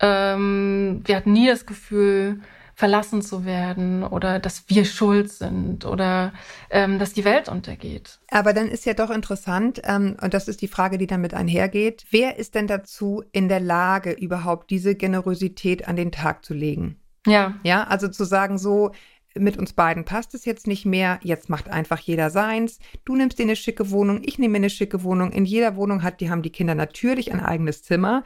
ähm, 0.00 1.02
wir 1.04 1.16
hatten 1.16 1.32
nie 1.32 1.46
das 1.46 1.66
Gefühl, 1.66 2.40
verlassen 2.74 3.22
zu 3.22 3.44
werden 3.44 4.02
oder 4.02 4.38
dass 4.40 4.64
wir 4.68 4.84
schuld 4.84 5.30
sind 5.30 5.84
oder 5.84 6.32
ähm, 6.70 6.98
dass 6.98 7.12
die 7.12 7.24
Welt 7.24 7.48
untergeht. 7.48 8.18
Aber 8.30 8.52
dann 8.52 8.68
ist 8.68 8.84
ja 8.84 8.94
doch 8.94 9.10
interessant, 9.10 9.80
ähm, 9.84 10.16
und 10.20 10.34
das 10.34 10.48
ist 10.48 10.60
die 10.60 10.68
Frage, 10.68 10.98
die 10.98 11.06
damit 11.06 11.34
einhergeht, 11.34 12.04
wer 12.10 12.36
ist 12.36 12.54
denn 12.54 12.66
dazu 12.66 13.22
in 13.32 13.48
der 13.48 13.60
Lage, 13.60 14.10
überhaupt 14.10 14.70
diese 14.70 14.96
Generosität 14.96 15.86
an 15.86 15.96
den 15.96 16.10
Tag 16.10 16.44
zu 16.44 16.52
legen? 16.52 16.96
Ja, 17.26 17.54
Ja, 17.62 17.84
also 17.84 18.08
zu 18.08 18.24
sagen, 18.24 18.58
so, 18.58 18.90
mit 19.36 19.56
uns 19.56 19.72
beiden 19.72 20.04
passt 20.04 20.34
es 20.34 20.44
jetzt 20.44 20.66
nicht 20.66 20.84
mehr, 20.84 21.18
jetzt 21.22 21.48
macht 21.48 21.68
einfach 21.68 21.98
jeder 21.98 22.30
seins. 22.30 22.78
Du 23.04 23.16
nimmst 23.16 23.38
dir 23.38 23.44
eine 23.44 23.56
schicke 23.56 23.90
Wohnung, 23.90 24.20
ich 24.24 24.38
nehme 24.38 24.52
mir 24.52 24.58
eine 24.58 24.70
schicke 24.70 25.02
Wohnung. 25.02 25.32
In 25.32 25.44
jeder 25.44 25.76
Wohnung 25.76 26.02
hat, 26.02 26.20
die 26.20 26.30
haben 26.30 26.42
die 26.42 26.52
Kinder 26.52 26.74
natürlich 26.74 27.32
ein 27.32 27.40
eigenes 27.40 27.82
Zimmer. 27.82 28.22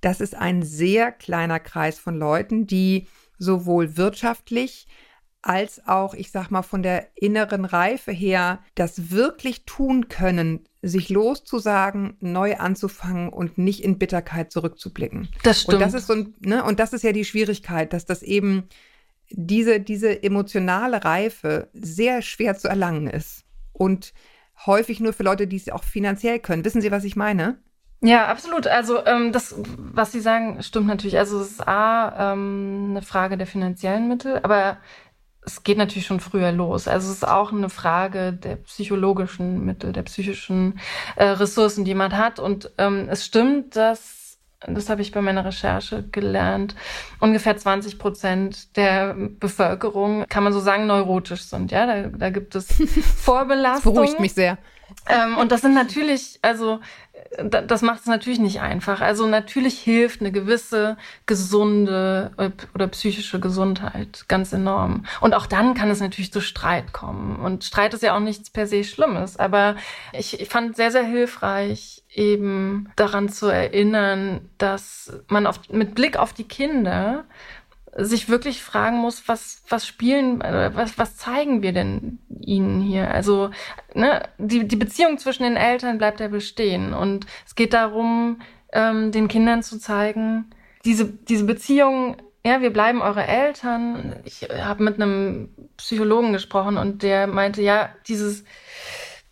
Das 0.00 0.20
ist 0.20 0.34
ein 0.34 0.62
sehr 0.62 1.12
kleiner 1.12 1.60
Kreis 1.60 1.98
von 1.98 2.16
Leuten, 2.16 2.66
die 2.66 3.06
sowohl 3.38 3.96
wirtschaftlich 3.96 4.86
als 5.42 5.86
auch, 5.86 6.14
ich 6.14 6.30
sag 6.30 6.50
mal, 6.50 6.62
von 6.62 6.82
der 6.82 7.08
inneren 7.14 7.64
Reife 7.64 8.12
her 8.12 8.60
das 8.74 9.10
wirklich 9.10 9.64
tun 9.64 10.08
können, 10.08 10.66
sich 10.82 11.08
loszusagen, 11.08 12.16
neu 12.20 12.56
anzufangen 12.56 13.30
und 13.30 13.56
nicht 13.56 13.82
in 13.82 13.98
Bitterkeit 13.98 14.52
zurückzublicken. 14.52 15.28
das 15.42 15.62
stimmt. 15.62 15.74
Und 15.74 15.80
das 15.80 15.94
ist 15.94 16.06
so 16.06 16.14
ein, 16.14 16.34
ne, 16.40 16.62
und 16.64 16.78
das 16.78 16.92
ist 16.92 17.04
ja 17.04 17.12
die 17.12 17.24
Schwierigkeit, 17.24 17.92
dass 17.92 18.04
das 18.04 18.22
eben 18.22 18.64
diese, 19.30 19.80
diese 19.80 20.22
emotionale 20.22 21.04
Reife 21.04 21.68
sehr 21.72 22.20
schwer 22.20 22.56
zu 22.58 22.68
erlangen 22.68 23.06
ist. 23.06 23.44
Und 23.72 24.12
häufig 24.66 25.00
nur 25.00 25.12
für 25.12 25.22
Leute, 25.22 25.46
die 25.46 25.56
es 25.56 25.68
auch 25.70 25.84
finanziell 25.84 26.38
können. 26.38 26.64
Wissen 26.64 26.82
Sie, 26.82 26.90
was 26.90 27.04
ich 27.04 27.16
meine? 27.16 27.58
Ja, 28.02 28.28
absolut. 28.28 28.66
Also 28.66 29.04
ähm, 29.06 29.30
das, 29.32 29.54
was 29.76 30.12
Sie 30.12 30.20
sagen, 30.20 30.62
stimmt 30.62 30.86
natürlich. 30.86 31.18
Also 31.18 31.40
es 31.40 31.52
ist 31.52 31.68
A, 31.68 32.32
ähm, 32.32 32.88
eine 32.90 33.02
Frage 33.02 33.36
der 33.36 33.46
finanziellen 33.46 34.08
Mittel, 34.08 34.40
aber 34.42 34.78
es 35.44 35.62
geht 35.64 35.78
natürlich 35.78 36.06
schon 36.06 36.20
früher 36.20 36.52
los. 36.52 36.88
Also 36.88 37.08
es 37.10 37.16
ist 37.18 37.28
auch 37.28 37.52
eine 37.52 37.68
Frage 37.70 38.32
der 38.32 38.56
psychologischen 38.56 39.64
Mittel, 39.64 39.92
der 39.92 40.02
psychischen 40.02 40.78
äh, 41.16 41.24
Ressourcen, 41.24 41.84
die 41.84 41.94
man 41.94 42.16
hat. 42.16 42.38
Und 42.38 42.70
ähm, 42.78 43.06
es 43.10 43.24
stimmt, 43.26 43.76
dass, 43.76 44.38
das 44.66 44.88
habe 44.88 45.02
ich 45.02 45.12
bei 45.12 45.20
meiner 45.20 45.44
Recherche 45.44 46.02
gelernt, 46.10 46.74
ungefähr 47.20 47.56
20 47.56 47.98
Prozent 47.98 48.76
der 48.76 49.14
Bevölkerung, 49.14 50.24
kann 50.28 50.44
man 50.44 50.52
so 50.52 50.60
sagen, 50.60 50.86
neurotisch 50.86 51.42
sind. 51.42 51.70
Ja, 51.70 51.86
da, 51.86 52.08
da 52.08 52.30
gibt 52.30 52.54
es 52.54 52.68
Das 52.78 53.04
Vorbelastungen. 53.22 53.94
beruhigt 53.94 54.20
mich 54.20 54.34
sehr. 54.34 54.58
Ähm, 55.08 55.36
und 55.38 55.50
das 55.50 55.62
sind 55.62 55.74
natürlich, 55.74 56.38
also 56.42 56.80
äh, 57.36 57.44
da- 57.48 57.62
das 57.62 57.82
macht 57.82 58.00
es 58.00 58.06
natürlich 58.06 58.38
nicht 58.38 58.60
einfach. 58.60 59.00
Also 59.00 59.26
natürlich 59.26 59.78
hilft 59.80 60.20
eine 60.20 60.30
gewisse 60.30 60.96
gesunde 61.26 62.30
äh, 62.36 62.50
oder 62.74 62.86
psychische 62.88 63.40
Gesundheit 63.40 64.24
ganz 64.28 64.52
enorm. 64.52 65.04
Und 65.20 65.34
auch 65.34 65.46
dann 65.46 65.74
kann 65.74 65.90
es 65.90 66.00
natürlich 66.00 66.32
zu 66.32 66.40
Streit 66.40 66.92
kommen. 66.92 67.36
Und 67.36 67.64
Streit 67.64 67.94
ist 67.94 68.02
ja 68.02 68.14
auch 68.14 68.20
nichts 68.20 68.50
per 68.50 68.66
se 68.66 68.84
Schlimmes. 68.84 69.36
Aber 69.38 69.76
ich, 70.12 70.40
ich 70.40 70.48
fand 70.48 70.76
sehr, 70.76 70.90
sehr 70.92 71.04
hilfreich, 71.04 72.02
eben 72.12 72.90
daran 72.96 73.28
zu 73.28 73.46
erinnern, 73.46 74.40
dass 74.58 75.12
man 75.28 75.46
auf, 75.46 75.60
mit 75.70 75.94
Blick 75.94 76.16
auf 76.18 76.32
die 76.32 76.44
Kinder 76.46 77.24
sich 77.96 78.28
wirklich 78.28 78.62
fragen 78.62 78.98
muss, 78.98 79.28
was, 79.28 79.62
was 79.68 79.86
spielen, 79.86 80.40
äh, 80.40 80.70
was, 80.74 80.98
was 80.98 81.16
zeigen 81.16 81.62
wir 81.62 81.72
denn 81.72 82.18
ihnen 82.40 82.80
hier? 82.80 83.10
Also, 83.10 83.50
ne, 83.94 84.22
die, 84.38 84.66
die 84.66 84.76
Beziehung 84.76 85.18
zwischen 85.18 85.42
den 85.42 85.56
Eltern 85.56 85.98
bleibt 85.98 86.20
ja 86.20 86.28
bestehen. 86.28 86.94
Und 86.94 87.26
es 87.46 87.54
geht 87.54 87.72
darum, 87.72 88.40
ähm, 88.72 89.12
den 89.12 89.28
Kindern 89.28 89.62
zu 89.62 89.78
zeigen, 89.78 90.50
diese, 90.84 91.06
diese 91.06 91.44
Beziehung, 91.44 92.16
ja, 92.44 92.62
wir 92.62 92.72
bleiben 92.72 93.02
eure 93.02 93.26
Eltern. 93.26 94.16
Ich 94.24 94.48
habe 94.48 94.82
mit 94.82 94.94
einem 94.94 95.50
Psychologen 95.76 96.32
gesprochen 96.32 96.78
und 96.78 97.02
der 97.02 97.26
meinte, 97.26 97.60
ja, 97.60 97.90
dieses, 98.08 98.44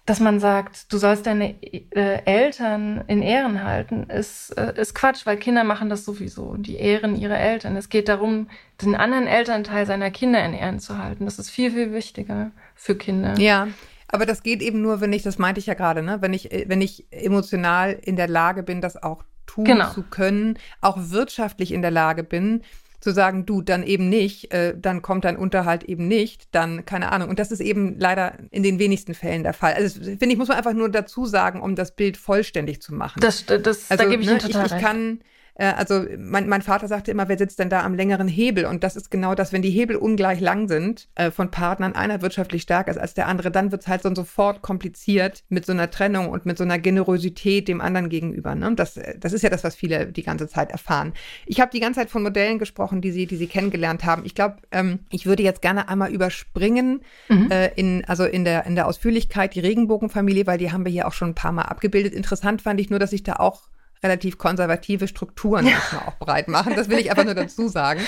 dass 0.08 0.20
man 0.20 0.40
sagt, 0.40 0.90
du 0.90 0.96
sollst 0.96 1.26
deine 1.26 1.62
äh, 1.62 2.22
Eltern 2.24 3.04
in 3.08 3.20
Ehren 3.20 3.62
halten, 3.62 4.04
ist, 4.04 4.52
äh, 4.56 4.72
ist 4.80 4.94
Quatsch, 4.94 5.26
weil 5.26 5.36
Kinder 5.36 5.64
machen 5.64 5.90
das 5.90 6.06
sowieso. 6.06 6.54
Die 6.54 6.76
ehren 6.76 7.14
ihre 7.14 7.36
Eltern. 7.36 7.76
Es 7.76 7.90
geht 7.90 8.08
darum, 8.08 8.48
den 8.80 8.94
anderen 8.94 9.26
Elternteil 9.26 9.84
seiner 9.84 10.10
Kinder 10.10 10.42
in 10.42 10.54
Ehren 10.54 10.80
zu 10.80 10.96
halten. 10.96 11.26
Das 11.26 11.38
ist 11.38 11.50
viel, 11.50 11.72
viel 11.72 11.92
wichtiger 11.92 12.52
für 12.74 12.94
Kinder. 12.96 13.38
Ja, 13.38 13.68
aber 14.08 14.24
das 14.24 14.42
geht 14.42 14.62
eben 14.62 14.80
nur, 14.80 15.02
wenn 15.02 15.12
ich, 15.12 15.24
das 15.24 15.36
meinte 15.36 15.58
ich 15.58 15.66
ja 15.66 15.74
gerade, 15.74 16.02
ne, 16.02 16.22
wenn 16.22 16.32
ich, 16.32 16.52
äh, 16.52 16.64
wenn 16.68 16.80
ich 16.80 17.04
emotional 17.10 17.92
in 18.00 18.16
der 18.16 18.28
Lage 18.28 18.62
bin, 18.62 18.80
das 18.80 18.96
auch 18.96 19.24
tun 19.44 19.64
Genau. 19.66 19.90
zu 19.90 20.04
können, 20.04 20.58
auch 20.80 20.96
wirtschaftlich 20.98 21.70
in 21.70 21.82
der 21.82 21.90
Lage 21.90 22.24
bin, 22.24 22.62
zu 23.00 23.12
sagen, 23.12 23.46
du, 23.46 23.62
dann 23.62 23.82
eben 23.82 24.08
nicht, 24.08 24.52
äh, 24.52 24.74
dann 24.76 25.02
kommt 25.02 25.24
dein 25.24 25.36
Unterhalt 25.36 25.84
eben 25.84 26.08
nicht, 26.08 26.48
dann 26.52 26.84
keine 26.84 27.12
Ahnung. 27.12 27.28
Und 27.28 27.38
das 27.38 27.50
ist 27.50 27.60
eben 27.60 27.98
leider 27.98 28.34
in 28.50 28.62
den 28.62 28.78
wenigsten 28.78 29.14
Fällen 29.14 29.42
der 29.44 29.52
Fall. 29.52 29.74
Also 29.74 30.00
finde 30.00 30.28
ich, 30.28 30.36
muss 30.36 30.48
man 30.48 30.56
einfach 30.56 30.72
nur 30.72 30.88
dazu 30.88 31.26
sagen, 31.26 31.60
um 31.60 31.76
das 31.76 31.94
Bild 31.94 32.16
vollständig 32.16 32.82
zu 32.82 32.94
machen. 32.94 33.20
Das, 33.20 33.44
das, 33.46 33.88
da 33.88 34.04
gebe 34.04 34.22
ich 34.22 34.28
ne, 34.28 34.38
total 34.38 34.66
ich, 34.66 34.66
ich 34.66 34.72
recht. 34.72 34.84
kann, 34.84 35.20
äh, 35.20 35.24
also 35.64 36.04
mein, 36.16 36.48
mein 36.48 36.62
Vater 36.62 36.88
sagte 36.88 37.10
immer, 37.10 37.28
wer 37.28 37.38
sitzt 37.38 37.58
denn 37.58 37.68
da 37.68 37.82
am 37.82 37.94
längeren 37.94 38.28
Hebel? 38.28 38.64
Und 38.64 38.84
das 38.84 38.96
ist 38.96 39.10
genau 39.10 39.34
das, 39.34 39.52
wenn 39.52 39.62
die 39.62 39.70
Hebel 39.70 39.96
ungleich 39.96 40.40
lang 40.40 40.68
sind 40.68 41.08
äh, 41.16 41.30
von 41.30 41.50
Partnern, 41.50 41.94
einer 41.94 42.22
wirtschaftlich 42.22 42.62
stärker 42.62 42.90
ist 42.90 42.98
als 42.98 43.14
der 43.14 43.26
andere, 43.26 43.50
dann 43.50 43.72
wird 43.72 43.82
es 43.82 43.88
halt 43.88 44.02
so 44.02 44.14
sofort 44.14 44.62
kompliziert 44.62 45.44
mit 45.48 45.66
so 45.66 45.72
einer 45.72 45.90
Trennung 45.90 46.28
und 46.28 46.46
mit 46.46 46.58
so 46.58 46.64
einer 46.64 46.78
Generosität 46.78 47.68
dem 47.68 47.80
anderen 47.80 48.08
gegenüber. 48.08 48.54
Ne? 48.54 48.72
Das, 48.74 48.96
äh, 48.96 49.18
das 49.18 49.32
ist 49.32 49.42
ja 49.42 49.50
das, 49.50 49.64
was 49.64 49.74
viele 49.74 50.06
die 50.06 50.22
ganze 50.22 50.48
Zeit 50.48 50.70
erfahren. 50.70 51.12
Ich 51.46 51.60
habe 51.60 51.70
die 51.70 51.80
ganze 51.80 52.00
Zeit 52.00 52.10
von 52.10 52.22
Modellen 52.22 52.58
gesprochen, 52.58 53.00
die 53.00 53.10
sie, 53.10 53.26
die 53.26 53.36
sie 53.36 53.48
kennengelernt 53.48 54.04
haben. 54.04 54.24
Ich 54.24 54.34
glaube, 54.34 54.56
ähm, 54.70 55.00
ich 55.10 55.26
würde 55.26 55.42
jetzt 55.42 55.62
gerne 55.62 55.88
einmal 55.88 56.12
überspringen 56.12 57.02
Mhm. 57.28 57.50
äh, 57.50 57.68
in, 57.74 58.04
also 58.06 58.24
in 58.24 58.44
der, 58.44 58.66
in 58.66 58.74
der 58.74 58.86
Ausführlichkeit 58.86 59.54
die 59.54 59.60
Regenbogenfamilie, 59.60 60.46
weil 60.46 60.58
die 60.58 60.72
haben 60.72 60.84
wir 60.84 60.92
hier 60.92 61.06
auch 61.06 61.12
schon 61.12 61.30
ein 61.30 61.34
paar 61.34 61.52
Mal 61.52 61.62
abgebildet. 61.62 62.14
Interessant 62.14 62.62
fand 62.62 62.80
ich 62.80 62.90
nur, 62.90 62.98
dass 62.98 63.10
sich 63.10 63.22
da 63.22 63.34
auch 63.34 63.68
relativ 64.02 64.38
konservative 64.38 65.08
Strukturen 65.08 65.64
manchmal 65.64 66.02
auch 66.06 66.18
breit 66.18 66.48
machen. 66.48 66.74
Das 66.76 66.88
will 66.88 66.98
ich 66.98 67.10
einfach 67.10 67.24
nur 67.24 67.34
dazu 67.34 67.68
sagen. 67.68 68.00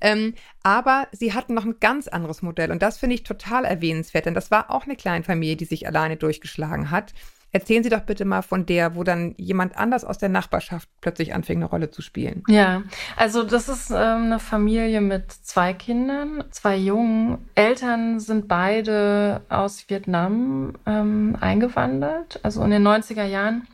Ähm, 0.00 0.34
aber 0.62 1.08
sie 1.12 1.34
hatten 1.34 1.54
noch 1.54 1.64
ein 1.64 1.76
ganz 1.80 2.08
anderes 2.08 2.42
Modell 2.42 2.70
und 2.70 2.82
das 2.82 2.98
finde 2.98 3.14
ich 3.14 3.22
total 3.22 3.64
erwähnenswert, 3.64 4.26
denn 4.26 4.34
das 4.34 4.50
war 4.50 4.70
auch 4.70 4.84
eine 4.84 4.96
Kleinfamilie, 4.96 5.56
die 5.56 5.64
sich 5.64 5.86
alleine 5.86 6.16
durchgeschlagen 6.16 6.90
hat. 6.90 7.12
Erzählen 7.54 7.82
Sie 7.84 7.90
doch 7.90 8.00
bitte 8.00 8.24
mal 8.24 8.40
von 8.40 8.64
der, 8.64 8.96
wo 8.96 9.04
dann 9.04 9.34
jemand 9.36 9.76
anders 9.76 10.06
aus 10.06 10.16
der 10.16 10.30
Nachbarschaft 10.30 10.88
plötzlich 11.02 11.34
anfing, 11.34 11.58
eine 11.58 11.66
Rolle 11.66 11.90
zu 11.90 12.00
spielen. 12.00 12.42
Ja, 12.48 12.82
also 13.14 13.42
das 13.42 13.68
ist 13.68 13.90
ähm, 13.90 14.24
eine 14.24 14.38
Familie 14.38 15.02
mit 15.02 15.30
zwei 15.30 15.74
Kindern, 15.74 16.44
zwei 16.50 16.76
Jungen. 16.76 17.50
Eltern 17.54 18.20
sind 18.20 18.48
beide 18.48 19.42
aus 19.50 19.84
Vietnam 19.90 20.78
ähm, 20.86 21.36
eingewandert, 21.40 22.40
also 22.42 22.64
in 22.64 22.70
den 22.70 22.88
90er 22.88 23.24
Jahren, 23.24 23.68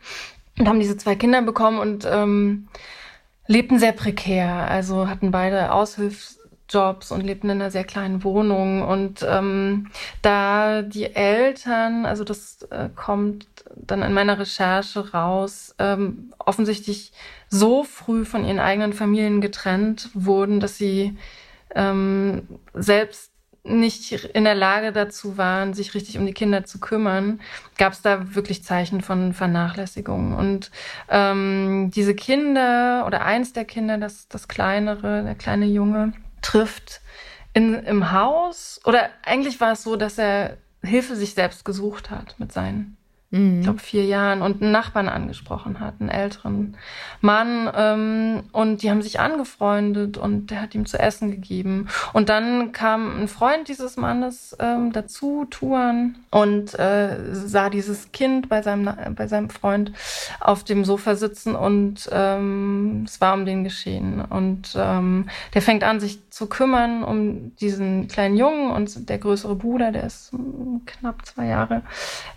und 0.59 0.69
haben 0.69 0.81
diese 0.81 0.97
zwei 0.97 1.15
Kinder 1.15 1.43
bekommen 1.43 1.79
und 1.79 2.07
ähm, 2.11 2.69
lebten 3.47 3.79
sehr 3.79 3.93
prekär, 3.93 4.69
also 4.69 5.09
hatten 5.09 5.31
beide 5.31 5.73
Aushilfs 5.73 6.39
Jobs 6.69 7.13
und 7.13 7.23
lebten 7.23 7.49
in 7.49 7.61
einer 7.61 7.71
sehr 7.71 7.85
kleinen 7.85 8.23
Wohnung. 8.25 8.83
Und 8.83 9.25
ähm, 9.27 9.91
da 10.23 10.83
die 10.83 11.15
Eltern, 11.15 12.05
also 12.07 12.25
das 12.25 12.63
äh, 12.71 12.91
kommt 12.95 13.47
dann 13.75 14.03
in 14.03 14.13
meiner 14.13 14.39
Recherche 14.39 15.13
raus, 15.13 15.75
ähm, 15.79 16.33
offensichtlich 16.39 17.13
so 17.49 17.85
früh 17.85 18.25
von 18.25 18.45
ihren 18.45 18.59
eigenen 18.59 18.93
Familien 18.93 19.41
getrennt 19.41 20.11
wurden, 20.15 20.61
dass 20.61 20.77
sie 20.77 21.17
ähm, 21.75 22.47
selbst 22.75 23.33
nicht 23.65 24.13
in 24.13 24.45
der 24.45 24.55
Lage 24.55 24.93
dazu 24.93 25.39
waren, 25.39 25.75
sich 25.75 25.95
richtig 25.95 26.19
um 26.19 26.27
die 26.27 26.33
Kinder 26.33 26.65
zu 26.65 26.79
kümmern, 26.81 27.41
gab 27.77 27.93
es 27.93 28.03
da 28.03 28.35
wirklich 28.35 28.65
Zeichen 28.65 29.01
von 29.01 29.33
Vernachlässigung. 29.33 30.35
Und 30.35 30.71
ähm, 31.09 31.91
diese 31.95 32.15
Kinder 32.15 33.05
oder 33.07 33.25
eins 33.25 33.53
der 33.53 33.65
Kinder, 33.65 33.99
das, 33.99 34.29
das 34.29 34.49
kleinere, 34.49 35.23
der 35.25 35.35
kleine 35.35 35.67
Junge, 35.67 36.13
trifft 36.43 37.01
in, 37.53 37.75
im 37.75 38.13
Haus. 38.13 38.81
Oder 38.85 39.11
eigentlich 39.25 39.61
war 39.61 39.73
es 39.73 39.83
so, 39.83 39.97
dass 39.97 40.19
er 40.19 40.59
Hilfe 40.83 41.17
sich 41.17 41.35
selbst 41.35 41.65
gesucht 41.65 42.11
hat 42.11 42.37
mit 42.39 42.53
seinen. 42.53 42.98
Ich 43.31 43.63
glaube, 43.63 43.79
vier 43.79 44.07
Jahren 44.07 44.41
und 44.41 44.63
einen 44.63 44.73
Nachbarn 44.73 45.11
angesprochen 45.11 45.81
hat, 45.81 45.97
einen 46.01 46.09
älteren 46.09 46.79
Mann. 47.21 47.71
Ähm, 47.75 48.45
und 48.53 48.83
die 48.83 48.91
haben 48.91 49.03
sich 49.03 49.21
angefreundet 49.21 50.17
und 50.17 50.51
der 50.51 50.63
hat 50.63 50.75
ihm 50.75 50.87
zu 50.87 50.99
essen 50.99 51.31
gegeben. 51.31 51.89
Und 52.15 52.31
dann 52.31 52.73
kam 52.73 53.21
ein 53.21 53.29
Freund 53.29 53.69
dieses 53.69 53.99
Mannes 53.99 54.57
ähm, 54.61 54.93
dazu, 54.93 55.47
Tuan, 55.51 56.17
und 56.31 56.79
äh, 56.79 57.19
sah 57.33 57.69
dieses 57.69 58.13
Kind 58.13 58.49
bei 58.49 58.63
seinem, 58.63 58.91
bei 59.15 59.29
seinem 59.29 59.51
Freund 59.51 59.93
auf 60.41 60.65
dem 60.65 60.87
Sofa 60.87 61.15
sitzen 61.15 61.55
und 61.55 62.09
ähm, 62.11 63.05
es 63.07 63.21
war 63.21 63.35
um 63.35 63.45
den 63.45 63.63
geschehen. 63.63 64.23
Und 64.23 64.75
ähm, 64.75 65.29
der 65.53 65.61
fängt 65.61 65.85
an, 65.85 66.01
sich 66.01 66.19
zu 66.31 66.47
kümmern 66.47 67.05
um 67.05 67.55
diesen 67.57 68.09
kleinen 68.09 68.39
Jungen 68.39 68.71
und 68.71 69.09
der 69.09 69.19
größere 69.19 69.55
Bruder, 69.55 69.93
der 69.93 70.05
ist 70.05 70.31
knapp 70.87 71.27
zwei 71.27 71.47
Jahre 71.47 71.83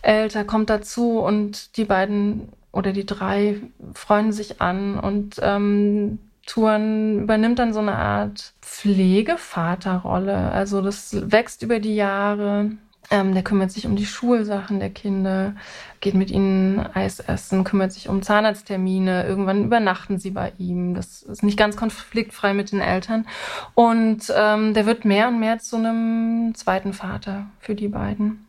älter, 0.01 0.43
kommt 0.43 0.69
da 0.69 0.80
dazu 0.81 1.19
und 1.19 1.77
die 1.77 1.85
beiden 1.85 2.49
oder 2.71 2.91
die 2.91 3.05
drei 3.05 3.61
freuen 3.93 4.31
sich 4.31 4.61
an 4.61 4.99
und 4.99 5.39
ähm, 5.41 6.19
Touren 6.45 7.21
übernimmt 7.21 7.59
dann 7.59 7.73
so 7.73 7.79
eine 7.79 7.95
Art 7.95 8.53
Pflegevaterrolle. 8.61 10.51
Also 10.51 10.81
das 10.81 11.15
wächst 11.31 11.61
über 11.61 11.79
die 11.79 11.95
Jahre. 11.95 12.71
Ähm, 13.09 13.33
der 13.33 13.43
kümmert 13.43 13.71
sich 13.71 13.85
um 13.85 13.97
die 13.97 14.05
Schulsachen 14.05 14.79
der 14.79 14.89
Kinder, 14.89 15.53
geht 15.99 16.13
mit 16.13 16.31
ihnen 16.31 16.79
Eis 16.79 17.19
essen, 17.19 17.65
kümmert 17.65 17.91
sich 17.91 18.07
um 18.07 18.21
Zahnarzttermine. 18.21 19.25
Irgendwann 19.27 19.65
übernachten 19.65 20.17
sie 20.17 20.31
bei 20.31 20.53
ihm. 20.57 20.95
Das 20.95 21.21
ist 21.21 21.43
nicht 21.43 21.57
ganz 21.57 21.75
konfliktfrei 21.75 22.53
mit 22.53 22.71
den 22.71 22.79
Eltern. 22.79 23.27
Und 23.75 24.33
ähm, 24.35 24.73
der 24.73 24.85
wird 24.85 25.03
mehr 25.03 25.27
und 25.27 25.41
mehr 25.41 25.59
zu 25.59 25.75
einem 25.75 26.53
zweiten 26.55 26.93
Vater 26.93 27.47
für 27.59 27.75
die 27.75 27.89
beiden. 27.89 28.47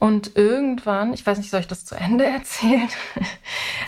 Und 0.00 0.36
irgendwann, 0.36 1.12
ich 1.12 1.26
weiß 1.26 1.38
nicht, 1.38 1.50
soll 1.50 1.60
ich 1.60 1.66
das 1.66 1.84
zu 1.84 1.96
Ende 1.96 2.24
erzählen? 2.24 2.88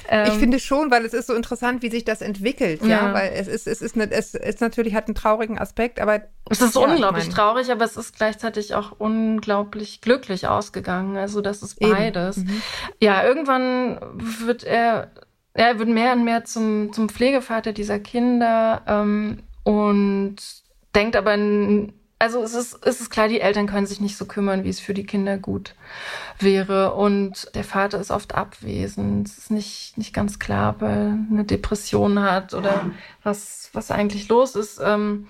ähm, 0.09 0.27
ich 0.27 0.39
finde 0.39 0.59
schon, 0.59 0.91
weil 0.91 1.05
es 1.05 1.15
ist 1.15 1.29
so 1.29 1.35
interessant, 1.35 1.83
wie 1.83 1.91
sich 1.91 2.05
das 2.05 2.21
entwickelt, 2.21 2.83
ja, 2.83 2.89
ja 2.89 3.15
weil 3.15 3.33
es 3.35 3.47
ist, 3.47 3.69
es 3.69 3.81
ist, 3.81 3.95
eine, 3.95 4.11
es 4.11 4.35
ist 4.35 4.61
natürlich 4.61 4.95
hat 4.95 5.07
einen 5.07 5.15
traurigen 5.15 5.59
Aspekt, 5.59 6.01
aber 6.01 6.23
es 6.49 6.61
ist 6.61 6.75
ja, 6.75 6.81
unglaublich 6.81 7.25
ich 7.25 7.29
mein, 7.31 7.37
traurig, 7.37 7.71
aber 7.71 7.85
es 7.85 7.97
ist 7.97 8.17
gleichzeitig 8.17 8.75
auch 8.75 8.93
unglaublich 8.99 10.01
glücklich 10.01 10.49
ausgegangen. 10.49 11.17
Also 11.17 11.41
das 11.41 11.63
ist 11.63 11.79
beides. 11.79 12.39
Mhm. 12.39 12.63
Ja, 13.01 13.25
irgendwann 13.25 14.01
wird 14.15 14.65
er, 14.65 15.13
er 15.55 15.79
wird 15.79 15.89
mehr 15.89 16.13
und 16.15 16.25
mehr 16.25 16.45
zum 16.45 16.93
zum 16.93 17.09
Pflegevater 17.09 17.73
dieser 17.73 18.01
Kinder 18.01 18.83
ähm, 18.89 19.45
und 19.63 20.37
denkt 20.97 21.15
aber 21.15 21.37
also 22.21 22.43
es 22.43 22.53
ist, 22.53 22.87
es 22.87 23.01
ist 23.01 23.09
klar, 23.09 23.29
die 23.29 23.41
Eltern 23.41 23.67
können 23.67 23.87
sich 23.87 23.99
nicht 23.99 24.19
so 24.19 24.27
kümmern, 24.27 24.63
wie 24.63 24.69
es 24.69 24.79
für 24.79 24.93
die 24.93 25.07
Kinder 25.07 25.39
gut 25.39 25.75
wäre. 26.39 26.93
Und 26.93 27.51
der 27.55 27.65
Vater 27.65 27.99
ist 27.99 28.11
oft 28.11 28.35
abwesend. 28.35 29.27
Es 29.27 29.39
ist 29.39 29.51
nicht, 29.51 29.97
nicht 29.97 30.13
ganz 30.13 30.39
klar, 30.39 30.75
ob 30.75 30.83
er 30.83 31.19
eine 31.31 31.45
Depression 31.45 32.21
hat 32.21 32.53
oder 32.53 32.91
was, 33.23 33.71
was 33.73 33.91
eigentlich 33.91 34.29
los 34.29 34.55
ist. 34.55 34.81
Ähm, 34.85 35.29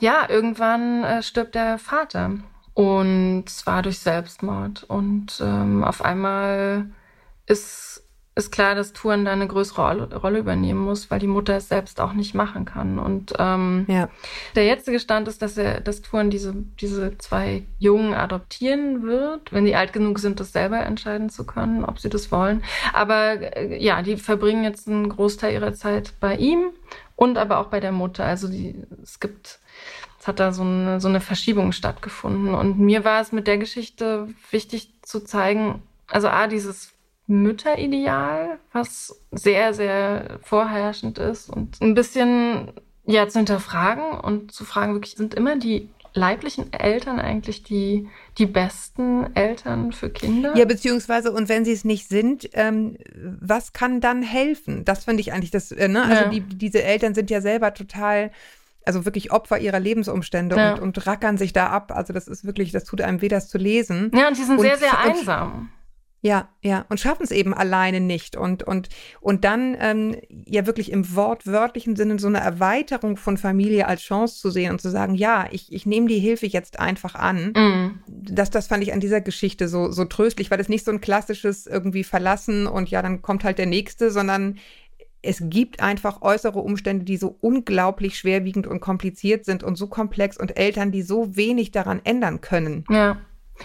ja, 0.00 0.28
irgendwann 0.28 1.04
äh, 1.04 1.22
stirbt 1.22 1.54
der 1.54 1.78
Vater. 1.78 2.32
Und 2.74 3.44
zwar 3.46 3.82
durch 3.82 4.00
Selbstmord. 4.00 4.82
Und 4.82 5.40
ähm, 5.40 5.84
auf 5.84 6.04
einmal 6.04 6.90
ist 7.46 8.02
ist 8.36 8.52
klar, 8.52 8.74
dass 8.74 8.92
Touren 8.92 9.24
da 9.24 9.32
eine 9.32 9.48
größere 9.48 10.14
Rolle 10.14 10.38
übernehmen 10.38 10.80
muss, 10.80 11.10
weil 11.10 11.18
die 11.18 11.26
Mutter 11.26 11.56
es 11.56 11.68
selbst 11.68 12.02
auch 12.02 12.12
nicht 12.12 12.34
machen 12.34 12.66
kann. 12.66 12.98
Und 12.98 13.32
ähm, 13.38 13.86
ja. 13.88 14.10
der 14.54 14.66
jetzige 14.66 15.00
Stand 15.00 15.26
ist, 15.26 15.40
dass 15.40 15.56
er, 15.56 15.80
dass 15.80 16.02
Touren 16.02 16.28
diese, 16.28 16.54
diese 16.78 17.16
zwei 17.16 17.62
Jungen 17.78 18.12
adoptieren 18.12 19.04
wird, 19.04 19.54
wenn 19.54 19.64
die 19.64 19.74
alt 19.74 19.94
genug 19.94 20.18
sind, 20.18 20.38
das 20.38 20.52
selber 20.52 20.80
entscheiden 20.80 21.30
zu 21.30 21.46
können, 21.46 21.82
ob 21.82 21.98
sie 21.98 22.10
das 22.10 22.30
wollen. 22.30 22.62
Aber 22.92 23.56
äh, 23.56 23.82
ja, 23.82 24.02
die 24.02 24.18
verbringen 24.18 24.64
jetzt 24.64 24.86
einen 24.86 25.08
Großteil 25.08 25.54
ihrer 25.54 25.72
Zeit 25.72 26.12
bei 26.20 26.36
ihm 26.36 26.72
und 27.16 27.38
aber 27.38 27.58
auch 27.58 27.68
bei 27.68 27.80
der 27.80 27.92
Mutter. 27.92 28.26
Also 28.26 28.48
die, 28.48 28.74
es 29.02 29.18
gibt 29.18 29.60
es 30.20 30.26
hat 30.28 30.40
da 30.40 30.52
so 30.52 30.62
eine, 30.62 31.00
so 31.00 31.08
eine 31.08 31.20
Verschiebung 31.20 31.72
stattgefunden. 31.72 32.54
Und 32.54 32.78
mir 32.78 33.04
war 33.04 33.22
es 33.22 33.32
mit 33.32 33.46
der 33.46 33.56
Geschichte 33.56 34.28
wichtig 34.50 34.90
zu 35.02 35.20
zeigen, 35.20 35.82
also 36.08 36.28
A, 36.28 36.48
dieses 36.48 36.95
Mütterideal, 37.26 38.58
was 38.72 39.20
sehr, 39.32 39.74
sehr 39.74 40.38
vorherrschend 40.42 41.18
ist 41.18 41.50
und 41.50 41.80
ein 41.80 41.94
bisschen 41.94 42.72
ja 43.04 43.28
zu 43.28 43.38
hinterfragen 43.38 44.20
und 44.20 44.52
zu 44.52 44.64
fragen, 44.64 44.94
wirklich, 44.94 45.14
sind 45.16 45.34
immer 45.34 45.56
die 45.56 45.88
leiblichen 46.16 46.72
Eltern 46.72 47.20
eigentlich 47.20 47.62
die, 47.62 48.08
die 48.38 48.46
besten 48.46 49.34
Eltern 49.34 49.92
für 49.92 50.08
Kinder? 50.08 50.56
Ja, 50.56 50.64
beziehungsweise, 50.64 51.30
und 51.30 51.48
wenn 51.48 51.64
sie 51.64 51.72
es 51.72 51.84
nicht 51.84 52.08
sind, 52.08 52.48
ähm, 52.54 52.96
was 53.14 53.72
kann 53.72 54.00
dann 54.00 54.22
helfen? 54.22 54.84
Das 54.84 55.04
finde 55.04 55.20
ich 55.20 55.32
eigentlich 55.32 55.50
das, 55.50 55.72
äh, 55.72 55.88
ne? 55.88 56.02
Also 56.02 56.24
ja. 56.24 56.28
die, 56.30 56.40
diese 56.40 56.82
Eltern 56.82 57.14
sind 57.14 57.30
ja 57.30 57.40
selber 57.40 57.74
total 57.74 58.30
also 58.86 59.04
wirklich 59.04 59.32
Opfer 59.32 59.58
ihrer 59.58 59.80
Lebensumstände 59.80 60.56
ja. 60.56 60.74
und, 60.74 60.80
und 60.80 61.06
rackern 61.06 61.36
sich 61.36 61.52
da 61.52 61.66
ab. 61.70 61.92
Also 61.92 62.12
das 62.12 62.28
ist 62.28 62.44
wirklich, 62.44 62.70
das 62.70 62.84
tut 62.84 63.00
einem 63.00 63.20
weh, 63.20 63.28
das 63.28 63.48
zu 63.48 63.58
lesen. 63.58 64.12
Ja, 64.14 64.28
und 64.28 64.38
die 64.38 64.44
sind 64.44 64.58
und, 64.58 64.62
sehr, 64.62 64.78
sehr 64.78 64.96
einsam. 64.98 65.70
Ja, 66.22 66.48
ja, 66.62 66.86
und 66.88 66.98
schaffen 66.98 67.22
es 67.22 67.30
eben 67.30 67.54
alleine 67.54 68.00
nicht. 68.00 68.36
Und, 68.36 68.62
und, 68.62 68.88
und 69.20 69.44
dann 69.44 69.76
ähm, 69.78 70.16
ja 70.28 70.66
wirklich 70.66 70.90
im 70.90 71.14
wortwörtlichen 71.14 71.94
Sinne 71.94 72.18
so 72.18 72.26
eine 72.26 72.40
Erweiterung 72.40 73.16
von 73.16 73.36
Familie 73.36 73.86
als 73.86 74.02
Chance 74.02 74.40
zu 74.40 74.50
sehen 74.50 74.72
und 74.72 74.80
zu 74.80 74.90
sagen, 74.90 75.14
ja, 75.14 75.46
ich, 75.50 75.72
ich 75.72 75.86
nehme 75.86 76.08
die 76.08 76.18
Hilfe 76.18 76.46
jetzt 76.46 76.80
einfach 76.80 77.14
an. 77.14 77.52
Mm. 77.52 78.00
Das, 78.08 78.50
das 78.50 78.66
fand 78.66 78.82
ich 78.82 78.92
an 78.92 79.00
dieser 79.00 79.20
Geschichte 79.20 79.68
so, 79.68 79.92
so 79.92 80.04
tröstlich, 80.04 80.50
weil 80.50 80.58
es 80.58 80.68
nicht 80.68 80.84
so 80.84 80.90
ein 80.90 81.00
klassisches 81.00 81.66
irgendwie 81.66 82.04
verlassen 82.04 82.66
und 82.66 82.90
ja, 82.90 83.02
dann 83.02 83.20
kommt 83.22 83.44
halt 83.44 83.58
der 83.58 83.66
Nächste, 83.66 84.10
sondern 84.10 84.58
es 85.22 85.42
gibt 85.44 85.80
einfach 85.80 86.22
äußere 86.22 86.58
Umstände, 86.58 87.04
die 87.04 87.16
so 87.18 87.36
unglaublich 87.40 88.18
schwerwiegend 88.18 88.66
und 88.66 88.80
kompliziert 88.80 89.44
sind 89.44 89.62
und 89.62 89.76
so 89.76 89.86
komplex 89.86 90.36
und 90.36 90.56
Eltern, 90.56 90.92
die 90.92 91.02
so 91.02 91.36
wenig 91.36 91.72
daran 91.72 92.00
ändern 92.04 92.40
können. 92.40 92.84
Ja 92.90 93.18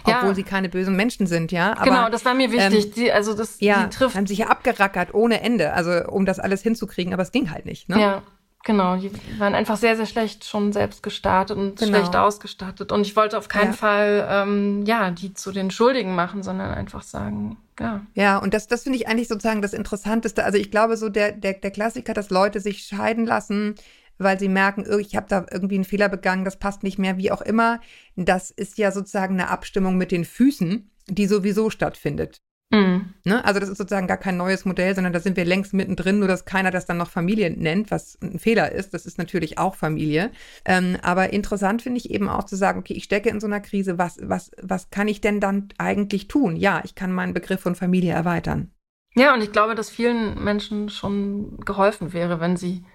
obwohl 0.03 0.29
ja. 0.29 0.35
sie 0.35 0.43
keine 0.43 0.69
bösen 0.69 0.95
Menschen 0.95 1.27
sind, 1.27 1.51
ja. 1.51 1.73
Aber, 1.73 1.83
genau, 1.83 2.09
das 2.09 2.25
war 2.25 2.33
mir 2.33 2.51
wichtig. 2.51 2.85
Ähm, 2.85 2.93
die, 2.93 3.11
also 3.11 3.33
das 3.33 3.59
ja, 3.59 3.83
die 3.83 3.89
trifft. 3.95 4.15
haben 4.15 4.27
sich 4.27 4.39
ja 4.39 4.47
abgerackert 4.47 5.13
ohne 5.13 5.41
Ende, 5.41 5.73
also 5.73 5.91
um 6.07 6.25
das 6.25 6.39
alles 6.39 6.61
hinzukriegen, 6.61 7.13
aber 7.13 7.23
es 7.23 7.31
ging 7.31 7.51
halt 7.51 7.65
nicht. 7.65 7.89
Ne? 7.89 7.99
Ja, 7.99 8.21
genau. 8.63 8.95
Die 8.97 9.11
waren 9.39 9.53
einfach 9.53 9.77
sehr, 9.77 9.95
sehr 9.95 10.05
schlecht 10.05 10.45
schon 10.45 10.73
selbst 10.73 11.03
gestartet 11.03 11.57
und 11.57 11.79
genau. 11.79 11.97
schlecht 11.97 12.15
ausgestattet. 12.15 12.91
Und 12.91 13.01
ich 13.01 13.15
wollte 13.15 13.37
auf 13.37 13.47
keinen 13.47 13.71
ja. 13.71 13.77
Fall 13.77 14.27
ähm, 14.29 14.85
ja 14.85 15.11
die 15.11 15.33
zu 15.33 15.51
den 15.51 15.71
Schuldigen 15.71 16.15
machen, 16.15 16.43
sondern 16.43 16.73
einfach 16.73 17.03
sagen, 17.03 17.57
ja. 17.79 18.01
Ja, 18.13 18.37
und 18.37 18.53
das, 18.53 18.67
das 18.67 18.83
finde 18.83 18.97
ich 18.97 19.07
eigentlich 19.07 19.27
sozusagen 19.27 19.61
das 19.61 19.73
Interessanteste. 19.73 20.43
Also 20.43 20.57
ich 20.57 20.71
glaube 20.71 20.97
so 20.97 21.09
der, 21.09 21.31
der, 21.31 21.53
der 21.53 21.71
Klassiker, 21.71 22.13
dass 22.13 22.29
Leute 22.29 22.59
sich 22.59 22.83
scheiden 22.83 23.25
lassen, 23.25 23.75
weil 24.23 24.39
sie 24.39 24.49
merken, 24.49 24.85
ich 24.99 25.15
habe 25.15 25.27
da 25.29 25.45
irgendwie 25.51 25.75
einen 25.75 25.83
Fehler 25.83 26.09
begangen, 26.09 26.45
das 26.45 26.57
passt 26.57 26.83
nicht 26.83 26.97
mehr, 26.97 27.17
wie 27.17 27.31
auch 27.31 27.41
immer. 27.41 27.79
Das 28.15 28.51
ist 28.51 28.77
ja 28.77 28.91
sozusagen 28.91 29.39
eine 29.39 29.49
Abstimmung 29.49 29.97
mit 29.97 30.11
den 30.11 30.25
Füßen, 30.25 30.89
die 31.07 31.27
sowieso 31.27 31.69
stattfindet. 31.69 32.41
Mhm. 32.71 33.13
Ne? 33.25 33.43
Also 33.43 33.59
das 33.59 33.69
ist 33.69 33.77
sozusagen 33.77 34.07
gar 34.07 34.17
kein 34.17 34.37
neues 34.37 34.63
Modell, 34.63 34.95
sondern 34.95 35.11
da 35.11 35.19
sind 35.19 35.35
wir 35.35 35.43
längst 35.43 35.73
mittendrin, 35.73 36.19
nur 36.19 36.27
dass 36.27 36.45
keiner 36.45 36.71
das 36.71 36.85
dann 36.85 36.97
noch 36.97 37.09
Familie 37.09 37.51
nennt, 37.51 37.91
was 37.91 38.17
ein 38.21 38.39
Fehler 38.39 38.71
ist. 38.71 38.93
Das 38.93 39.05
ist 39.05 39.17
natürlich 39.17 39.57
auch 39.57 39.75
Familie. 39.75 40.31
Ähm, 40.63 40.97
aber 41.01 41.33
interessant 41.33 41.81
finde 41.81 41.99
ich 41.99 42.09
eben 42.09 42.29
auch 42.29 42.45
zu 42.45 42.55
sagen, 42.55 42.79
okay, 42.79 42.93
ich 42.93 43.03
stecke 43.03 43.29
in 43.29 43.41
so 43.41 43.47
einer 43.47 43.59
Krise, 43.59 43.97
was, 43.97 44.19
was, 44.21 44.51
was 44.61 44.89
kann 44.89 45.09
ich 45.09 45.19
denn 45.19 45.41
dann 45.41 45.67
eigentlich 45.77 46.29
tun? 46.29 46.55
Ja, 46.55 46.81
ich 46.85 46.95
kann 46.95 47.11
meinen 47.11 47.33
Begriff 47.33 47.59
von 47.59 47.75
Familie 47.75 48.13
erweitern. 48.13 48.71
Ja, 49.15 49.33
und 49.33 49.41
ich 49.41 49.51
glaube, 49.51 49.75
dass 49.75 49.89
vielen 49.89 50.41
Menschen 50.41 50.89
schon 50.89 51.57
geholfen 51.65 52.13
wäre, 52.13 52.39
wenn 52.39 52.55
sie 52.55 52.85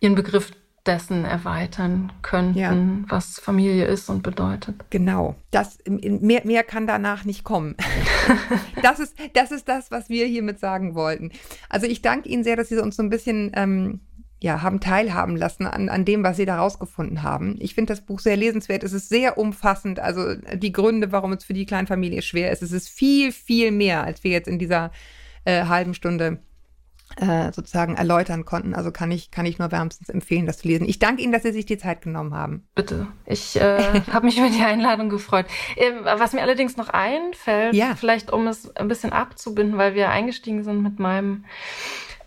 ihren 0.00 0.16
Begriff 0.16 0.50
dessen 0.86 1.24
erweitern 1.24 2.12
könnten, 2.22 2.58
Ja. 2.58 2.74
was 3.08 3.38
Familie 3.38 3.84
ist 3.84 4.08
und 4.08 4.22
bedeutet. 4.22 4.76
Genau. 4.90 5.34
Das, 5.50 5.78
mehr, 5.86 6.42
mehr 6.44 6.62
kann 6.62 6.86
danach 6.86 7.24
nicht 7.24 7.44
kommen. 7.44 7.76
das, 8.82 8.98
ist, 8.98 9.14
das 9.34 9.50
ist 9.50 9.68
das, 9.68 9.90
was 9.90 10.08
wir 10.08 10.26
hiermit 10.26 10.58
sagen 10.58 10.94
wollten. 10.94 11.30
Also 11.68 11.86
ich 11.86 12.00
danke 12.02 12.28
Ihnen 12.28 12.44
sehr, 12.44 12.56
dass 12.56 12.68
Sie 12.68 12.78
uns 12.78 12.96
so 12.96 13.02
ein 13.02 13.10
bisschen 13.10 13.52
ähm, 13.54 14.00
ja, 14.42 14.62
haben 14.62 14.80
teilhaben 14.80 15.36
lassen 15.36 15.66
an, 15.66 15.90
an 15.90 16.06
dem, 16.06 16.22
was 16.24 16.38
Sie 16.38 16.46
da 16.46 16.58
rausgefunden 16.58 17.22
haben. 17.22 17.56
Ich 17.60 17.74
finde 17.74 17.92
das 17.92 18.00
Buch 18.00 18.20
sehr 18.20 18.38
lesenswert. 18.38 18.82
Es 18.82 18.94
ist 18.94 19.10
sehr 19.10 19.36
umfassend. 19.36 20.00
Also 20.00 20.34
die 20.54 20.72
Gründe, 20.72 21.12
warum 21.12 21.32
es 21.32 21.44
für 21.44 21.52
die 21.52 21.66
Kleinfamilie 21.66 22.22
schwer 22.22 22.50
ist. 22.50 22.62
Es 22.62 22.72
ist 22.72 22.88
viel, 22.88 23.32
viel 23.32 23.70
mehr, 23.70 24.02
als 24.02 24.24
wir 24.24 24.30
jetzt 24.30 24.48
in 24.48 24.58
dieser 24.58 24.92
äh, 25.44 25.64
halben 25.66 25.92
Stunde 25.92 26.38
äh, 27.16 27.52
sozusagen 27.52 27.96
erläutern 27.96 28.44
konnten. 28.44 28.74
Also 28.74 28.92
kann 28.92 29.10
ich, 29.10 29.30
kann 29.30 29.44
ich 29.46 29.58
nur 29.58 29.72
wärmstens 29.72 30.08
empfehlen, 30.08 30.46
das 30.46 30.58
zu 30.58 30.68
lesen. 30.68 30.88
Ich 30.88 30.98
danke 30.98 31.22
Ihnen, 31.22 31.32
dass 31.32 31.42
Sie 31.42 31.52
sich 31.52 31.66
die 31.66 31.78
Zeit 31.78 32.02
genommen 32.02 32.34
haben. 32.34 32.66
Bitte. 32.74 33.08
Ich 33.26 33.60
äh, 33.60 34.00
habe 34.12 34.26
mich 34.26 34.38
über 34.38 34.48
die 34.48 34.62
Einladung 34.62 35.08
gefreut. 35.08 35.46
Äh, 35.76 35.90
was 36.04 36.32
mir 36.32 36.42
allerdings 36.42 36.76
noch 36.76 36.88
einfällt, 36.88 37.74
Ja. 37.74 37.94
vielleicht 37.96 38.32
um 38.32 38.46
es 38.46 38.74
ein 38.76 38.88
bisschen 38.88 39.12
abzubinden, 39.12 39.76
weil 39.78 39.94
wir 39.94 40.08
eingestiegen 40.10 40.62
sind 40.64 40.82
mit 40.82 40.98
meinem 40.98 41.44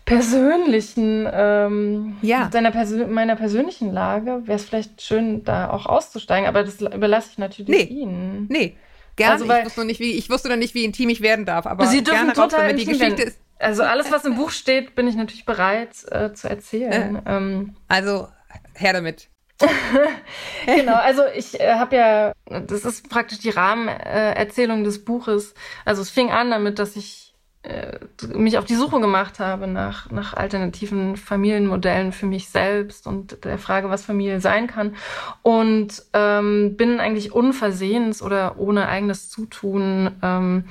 persönlichen, 0.05 1.27
ähm, 1.31 2.17
Ja. 2.21 2.45
mit 2.45 2.53
deiner 2.53 2.71
Persö 2.71 3.07
meiner 3.07 3.35
persönlichen 3.35 3.91
Lage, 3.91 4.41
wäre 4.45 4.57
es 4.57 4.65
vielleicht 4.65 5.01
schön, 5.01 5.43
da 5.43 5.69
auch 5.69 5.85
auszusteigen, 5.85 6.47
aber 6.47 6.63
das 6.63 6.81
überlasse 6.81 7.29
ich 7.31 7.37
natürlich 7.37 7.69
Nee. 7.69 7.83
Ihnen. 7.83 8.47
Nee, 8.49 8.75
gerne. 9.15 9.33
Also, 9.33 9.47
weil- 9.47 9.59
ich, 9.61 9.65
wusste 9.67 9.85
nicht, 9.85 9.99
wie, 10.01 10.11
ich 10.11 10.29
wusste 10.29 10.49
noch 10.49 10.57
nicht, 10.57 10.73
wie 10.75 10.83
intim 10.83 11.07
ich 11.09 11.21
werden 11.21 11.45
darf, 11.45 11.65
aber 11.65 11.87
Sie 11.87 12.03
dürfen 12.03 12.17
gerne 12.27 12.35
raus 12.37 12.51
total 12.51 12.67
damit. 12.67 12.81
Die 12.81 12.85
Geschichte 12.85 13.17
werden. 13.17 13.27
ist, 13.27 13.39
Also 13.63 13.83
alles, 13.83 14.11
was 14.11 14.25
im 14.25 14.35
Buch 14.35 14.51
steht, 14.51 14.95
bin 14.95 15.07
ich 15.07 15.15
natürlich 15.15 15.45
bereit 15.45 15.89
äh, 16.11 16.33
zu 16.33 16.49
erzählen. 16.49 17.21
Ähm, 17.25 17.75
also 17.87 18.27
her 18.75 18.93
damit. 18.93 19.29
genau, 20.65 20.95
also 20.95 21.23
ich 21.33 21.59
äh, 21.59 21.75
habe 21.75 21.95
ja, 21.95 22.33
das 22.45 22.85
ist 22.85 23.09
praktisch 23.09 23.39
die 23.39 23.49
Rahmenerzählung 23.49 24.13
äh, 24.13 24.33
Erzählung 24.33 24.83
des 24.83 25.05
Buches. 25.05 25.53
Also 25.85 26.01
es 26.01 26.09
fing 26.09 26.31
an 26.31 26.51
damit, 26.51 26.79
dass 26.79 26.95
ich 26.95 27.33
äh, 27.63 27.99
mich 28.27 28.57
auf 28.57 28.65
die 28.65 28.75
Suche 28.75 28.99
gemacht 28.99 29.39
habe 29.39 29.67
nach, 29.67 30.11
nach 30.11 30.33
alternativen 30.33 31.15
Familienmodellen 31.15 32.11
für 32.11 32.25
mich 32.25 32.49
selbst 32.49 33.07
und 33.07 33.45
der 33.45 33.57
Frage, 33.57 33.89
was 33.89 34.03
Familie 34.03 34.41
sein 34.41 34.67
kann. 34.67 34.95
Und 35.43 36.03
ähm, 36.13 36.75
bin 36.75 36.99
eigentlich 36.99 37.31
unversehens 37.31 38.21
oder 38.21 38.57
ohne 38.57 38.89
eigenes 38.89 39.29
Zutun 39.29 40.11
ähm, 40.21 40.65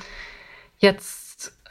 jetzt 0.78 1.21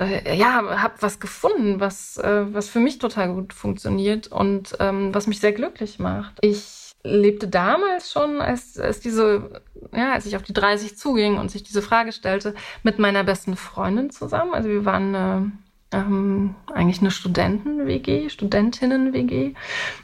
äh, 0.01 0.35
ja, 0.35 0.81
habe 0.81 0.95
was 0.99 1.19
gefunden, 1.19 1.79
was, 1.79 2.17
äh, 2.17 2.53
was 2.53 2.69
für 2.69 2.79
mich 2.79 2.97
total 2.97 3.33
gut 3.33 3.53
funktioniert 3.53 4.27
und 4.27 4.75
ähm, 4.79 5.13
was 5.13 5.27
mich 5.27 5.39
sehr 5.39 5.53
glücklich 5.53 5.99
macht. 5.99 6.37
Ich 6.41 6.91
lebte 7.03 7.47
damals 7.47 8.11
schon, 8.11 8.41
als, 8.41 8.79
als 8.79 8.99
diese, 8.99 9.61
ja, 9.93 10.13
als 10.13 10.25
ich 10.25 10.35
auf 10.35 10.43
die 10.43 10.53
30 10.53 10.97
zuging 10.97 11.37
und 11.37 11.49
sich 11.49 11.63
diese 11.63 11.81
Frage 11.81 12.11
stellte, 12.11 12.55
mit 12.83 12.99
meiner 12.99 13.23
besten 13.23 13.55
Freundin 13.55 14.09
zusammen. 14.09 14.53
Also 14.53 14.69
wir 14.69 14.85
waren 14.85 15.15
eine, 15.15 15.51
ähm, 15.91 16.55
eigentlich 16.73 17.01
eine 17.01 17.11
Studenten-WG, 17.11 18.29
Studentinnen-WG, 18.29 19.53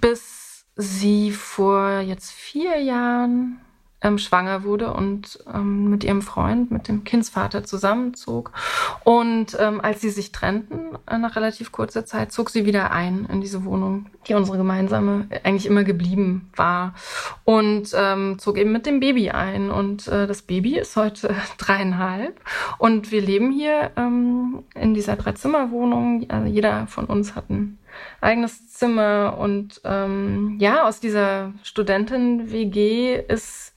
bis 0.01 0.65
sie 0.75 1.31
vor 1.31 1.99
jetzt 2.01 2.31
vier 2.31 2.79
Jahren 2.81 3.59
ähm, 4.07 4.17
schwanger 4.17 4.63
wurde 4.63 4.93
und 4.93 5.39
ähm, 5.53 5.89
mit 5.89 6.03
ihrem 6.03 6.21
Freund, 6.21 6.71
mit 6.71 6.87
dem 6.87 7.03
Kindsvater 7.03 7.63
zusammenzog. 7.63 8.51
Und 9.03 9.57
ähm, 9.59 9.81
als 9.81 10.01
sie 10.01 10.09
sich 10.09 10.31
trennten, 10.31 10.97
äh, 11.09 11.17
nach 11.17 11.35
relativ 11.35 11.71
kurzer 11.71 12.05
Zeit, 12.05 12.31
zog 12.31 12.49
sie 12.49 12.65
wieder 12.65 12.91
ein 12.91 13.27
in 13.31 13.41
diese 13.41 13.65
Wohnung, 13.65 14.07
die 14.27 14.33
unsere 14.33 14.57
gemeinsame 14.57 15.27
äh, 15.29 15.39
eigentlich 15.43 15.65
immer 15.65 15.83
geblieben 15.83 16.49
war. 16.55 16.93
Und 17.43 17.89
ähm, 17.95 18.39
zog 18.39 18.57
eben 18.57 18.71
mit 18.71 18.85
dem 18.85 18.99
Baby 18.99 19.29
ein. 19.31 19.69
Und 19.69 20.07
äh, 20.07 20.27
das 20.27 20.41
Baby 20.41 20.77
ist 20.77 20.95
heute 20.95 21.35
dreieinhalb. 21.57 22.39
Und 22.77 23.11
wir 23.11 23.21
leben 23.21 23.51
hier 23.51 23.91
ähm, 23.97 24.63
in 24.73 24.93
dieser 24.93 25.15
Dreizimmerwohnung. 25.15 26.25
Also 26.29 26.47
jeder 26.47 26.87
von 26.87 27.05
uns 27.05 27.35
hat 27.35 27.49
ein 27.49 27.77
eigenes 28.21 28.71
Zimmer. 28.73 29.37
Und 29.39 29.81
ähm, 29.83 30.57
ja, 30.59 30.87
aus 30.87 30.99
dieser 30.99 31.53
Studentin-WG 31.63 33.21
ist 33.27 33.73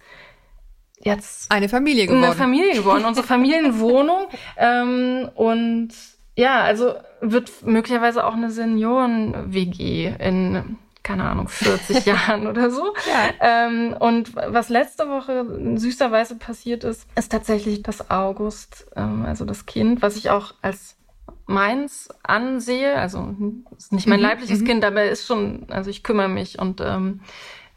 jetzt 1.02 1.50
Eine 1.50 1.68
Familie 1.68 2.06
geworden. 2.06 2.24
eine 2.24 2.34
Familie 2.34 2.74
geworden, 2.74 3.04
unsere 3.04 3.26
Familienwohnung. 3.26 4.26
ähm, 4.56 5.28
und 5.34 5.90
ja, 6.36 6.60
also 6.62 6.94
wird 7.20 7.50
möglicherweise 7.66 8.24
auch 8.24 8.34
eine 8.34 8.50
Senioren-WG 8.50 10.14
in, 10.18 10.76
keine 11.02 11.24
Ahnung, 11.24 11.48
40 11.48 12.04
Jahren 12.06 12.46
oder 12.46 12.70
so. 12.70 12.94
Ja. 13.40 13.66
Ähm, 13.66 13.94
und 13.98 14.34
was 14.34 14.68
letzte 14.68 15.08
Woche 15.08 15.44
süßerweise 15.76 16.36
passiert 16.36 16.84
ist, 16.84 17.06
ist 17.16 17.32
tatsächlich 17.32 17.82
das 17.82 18.10
August, 18.10 18.86
ähm, 18.96 19.24
also 19.26 19.44
das 19.44 19.66
Kind, 19.66 20.02
was 20.02 20.16
ich 20.16 20.30
auch 20.30 20.54
als 20.62 20.96
meins 21.46 22.08
ansehe. 22.22 22.94
Also 22.96 23.34
ist 23.76 23.92
nicht 23.92 24.06
mein 24.06 24.20
Mhm, 24.20 24.26
leibliches 24.26 24.60
mhm. 24.60 24.66
Kind, 24.66 24.84
aber 24.84 25.02
er 25.02 25.10
ist 25.10 25.26
schon, 25.26 25.66
also 25.70 25.90
ich 25.90 26.02
kümmere 26.02 26.28
mich 26.28 26.58
und 26.58 26.80
ähm, 26.80 27.20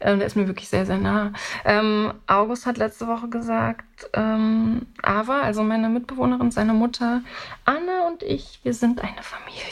ähm, 0.04 0.18
der 0.18 0.26
ist 0.26 0.36
mir 0.36 0.46
wirklich 0.46 0.68
sehr, 0.68 0.86
sehr 0.86 0.98
nah. 0.98 1.32
Ähm, 1.64 2.12
August 2.26 2.66
hat 2.66 2.76
letzte 2.76 3.08
Woche 3.08 3.28
gesagt, 3.28 3.84
ähm, 4.12 4.86
Ava, 5.02 5.40
also 5.42 5.62
meine 5.62 5.88
Mitbewohnerin, 5.88 6.50
seine 6.50 6.72
Mutter, 6.72 7.22
Anne 7.64 8.06
und 8.06 8.22
ich, 8.22 8.60
wir 8.62 8.74
sind 8.74 9.00
eine 9.02 9.22
Familie. 9.22 9.62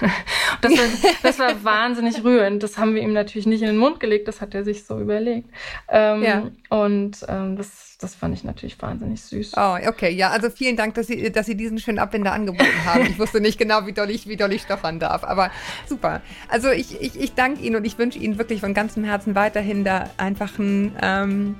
Das, 0.60 0.72
war, 0.72 0.84
das 1.22 1.38
war 1.38 1.52
wahnsinnig 1.64 2.24
rührend. 2.24 2.62
Das 2.62 2.78
haben 2.78 2.94
wir 2.94 3.02
ihm 3.02 3.12
natürlich 3.12 3.46
nicht 3.46 3.60
in 3.60 3.68
den 3.68 3.76
Mund 3.76 4.00
gelegt, 4.00 4.26
das 4.26 4.40
hat 4.40 4.54
er 4.54 4.64
sich 4.64 4.84
so 4.84 4.98
überlegt. 4.98 5.48
Ähm, 5.88 6.22
Ja. 6.22 6.42
Und 6.68 7.24
ähm, 7.28 7.56
das, 7.56 7.96
das 8.00 8.14
fand 8.16 8.34
ich 8.34 8.42
natürlich 8.44 8.80
wahnsinnig 8.82 9.22
süß. 9.22 9.52
Oh, 9.56 9.76
okay, 9.86 10.10
ja, 10.10 10.30
also 10.30 10.50
vielen 10.50 10.76
Dank, 10.76 10.94
dass 10.94 11.06
Sie, 11.06 11.30
dass 11.30 11.46
Sie 11.46 11.56
diesen 11.56 11.78
schönen 11.78 11.98
Abbinder 12.00 12.32
angeboten 12.32 12.84
haben. 12.84 13.06
Ich 13.06 13.18
wusste 13.18 13.40
nicht 13.40 13.58
genau, 13.58 13.86
wie 13.86 13.92
doll 13.92 14.10
ich, 14.10 14.26
wie 14.26 14.36
doll 14.36 14.52
ich 14.52 14.62
stochern 14.62 14.98
darf, 14.98 15.22
aber 15.22 15.50
super. 15.86 16.22
Also 16.48 16.70
ich, 16.70 17.00
ich, 17.00 17.20
ich 17.20 17.34
danke 17.34 17.60
Ihnen 17.62 17.76
und 17.76 17.84
ich 17.84 17.98
wünsche 17.98 18.18
Ihnen 18.18 18.38
wirklich 18.38 18.60
von 18.60 18.74
ganzem 18.74 19.04
Herzen 19.04 19.34
weiterhin 19.36 19.84
da 19.84 20.10
einfach 20.16 20.58
ein, 20.58 20.96
ähm, 21.02 21.56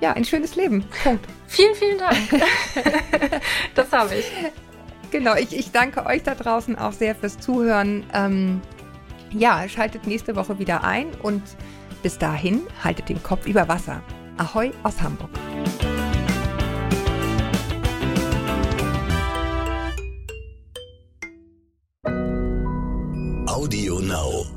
ja, 0.00 0.12
ein 0.12 0.24
schönes 0.24 0.56
Leben. 0.56 0.84
Punkt. 1.02 1.26
Vielen, 1.46 1.74
vielen 1.74 1.98
Dank. 1.98 2.16
das 3.74 3.92
habe 3.92 4.14
ich. 4.14 4.26
Genau, 5.10 5.34
ich, 5.34 5.56
ich 5.56 5.70
danke 5.70 6.04
euch 6.04 6.22
da 6.22 6.34
draußen 6.34 6.76
auch 6.76 6.92
sehr 6.92 7.14
fürs 7.14 7.38
Zuhören. 7.38 8.04
Ähm, 8.12 8.60
ja, 9.30 9.68
schaltet 9.68 10.06
nächste 10.06 10.36
Woche 10.36 10.58
wieder 10.58 10.84
ein 10.84 11.08
und 11.22 11.42
bis 12.02 12.18
dahin 12.18 12.62
haltet 12.82 13.08
den 13.08 13.22
Kopf 13.22 13.46
über 13.46 13.68
Wasser. 13.68 14.02
Ahoi 14.36 14.70
aus 14.82 15.00
Hamburg. 15.00 15.30
Audio 23.46 24.00
Now. 24.00 24.55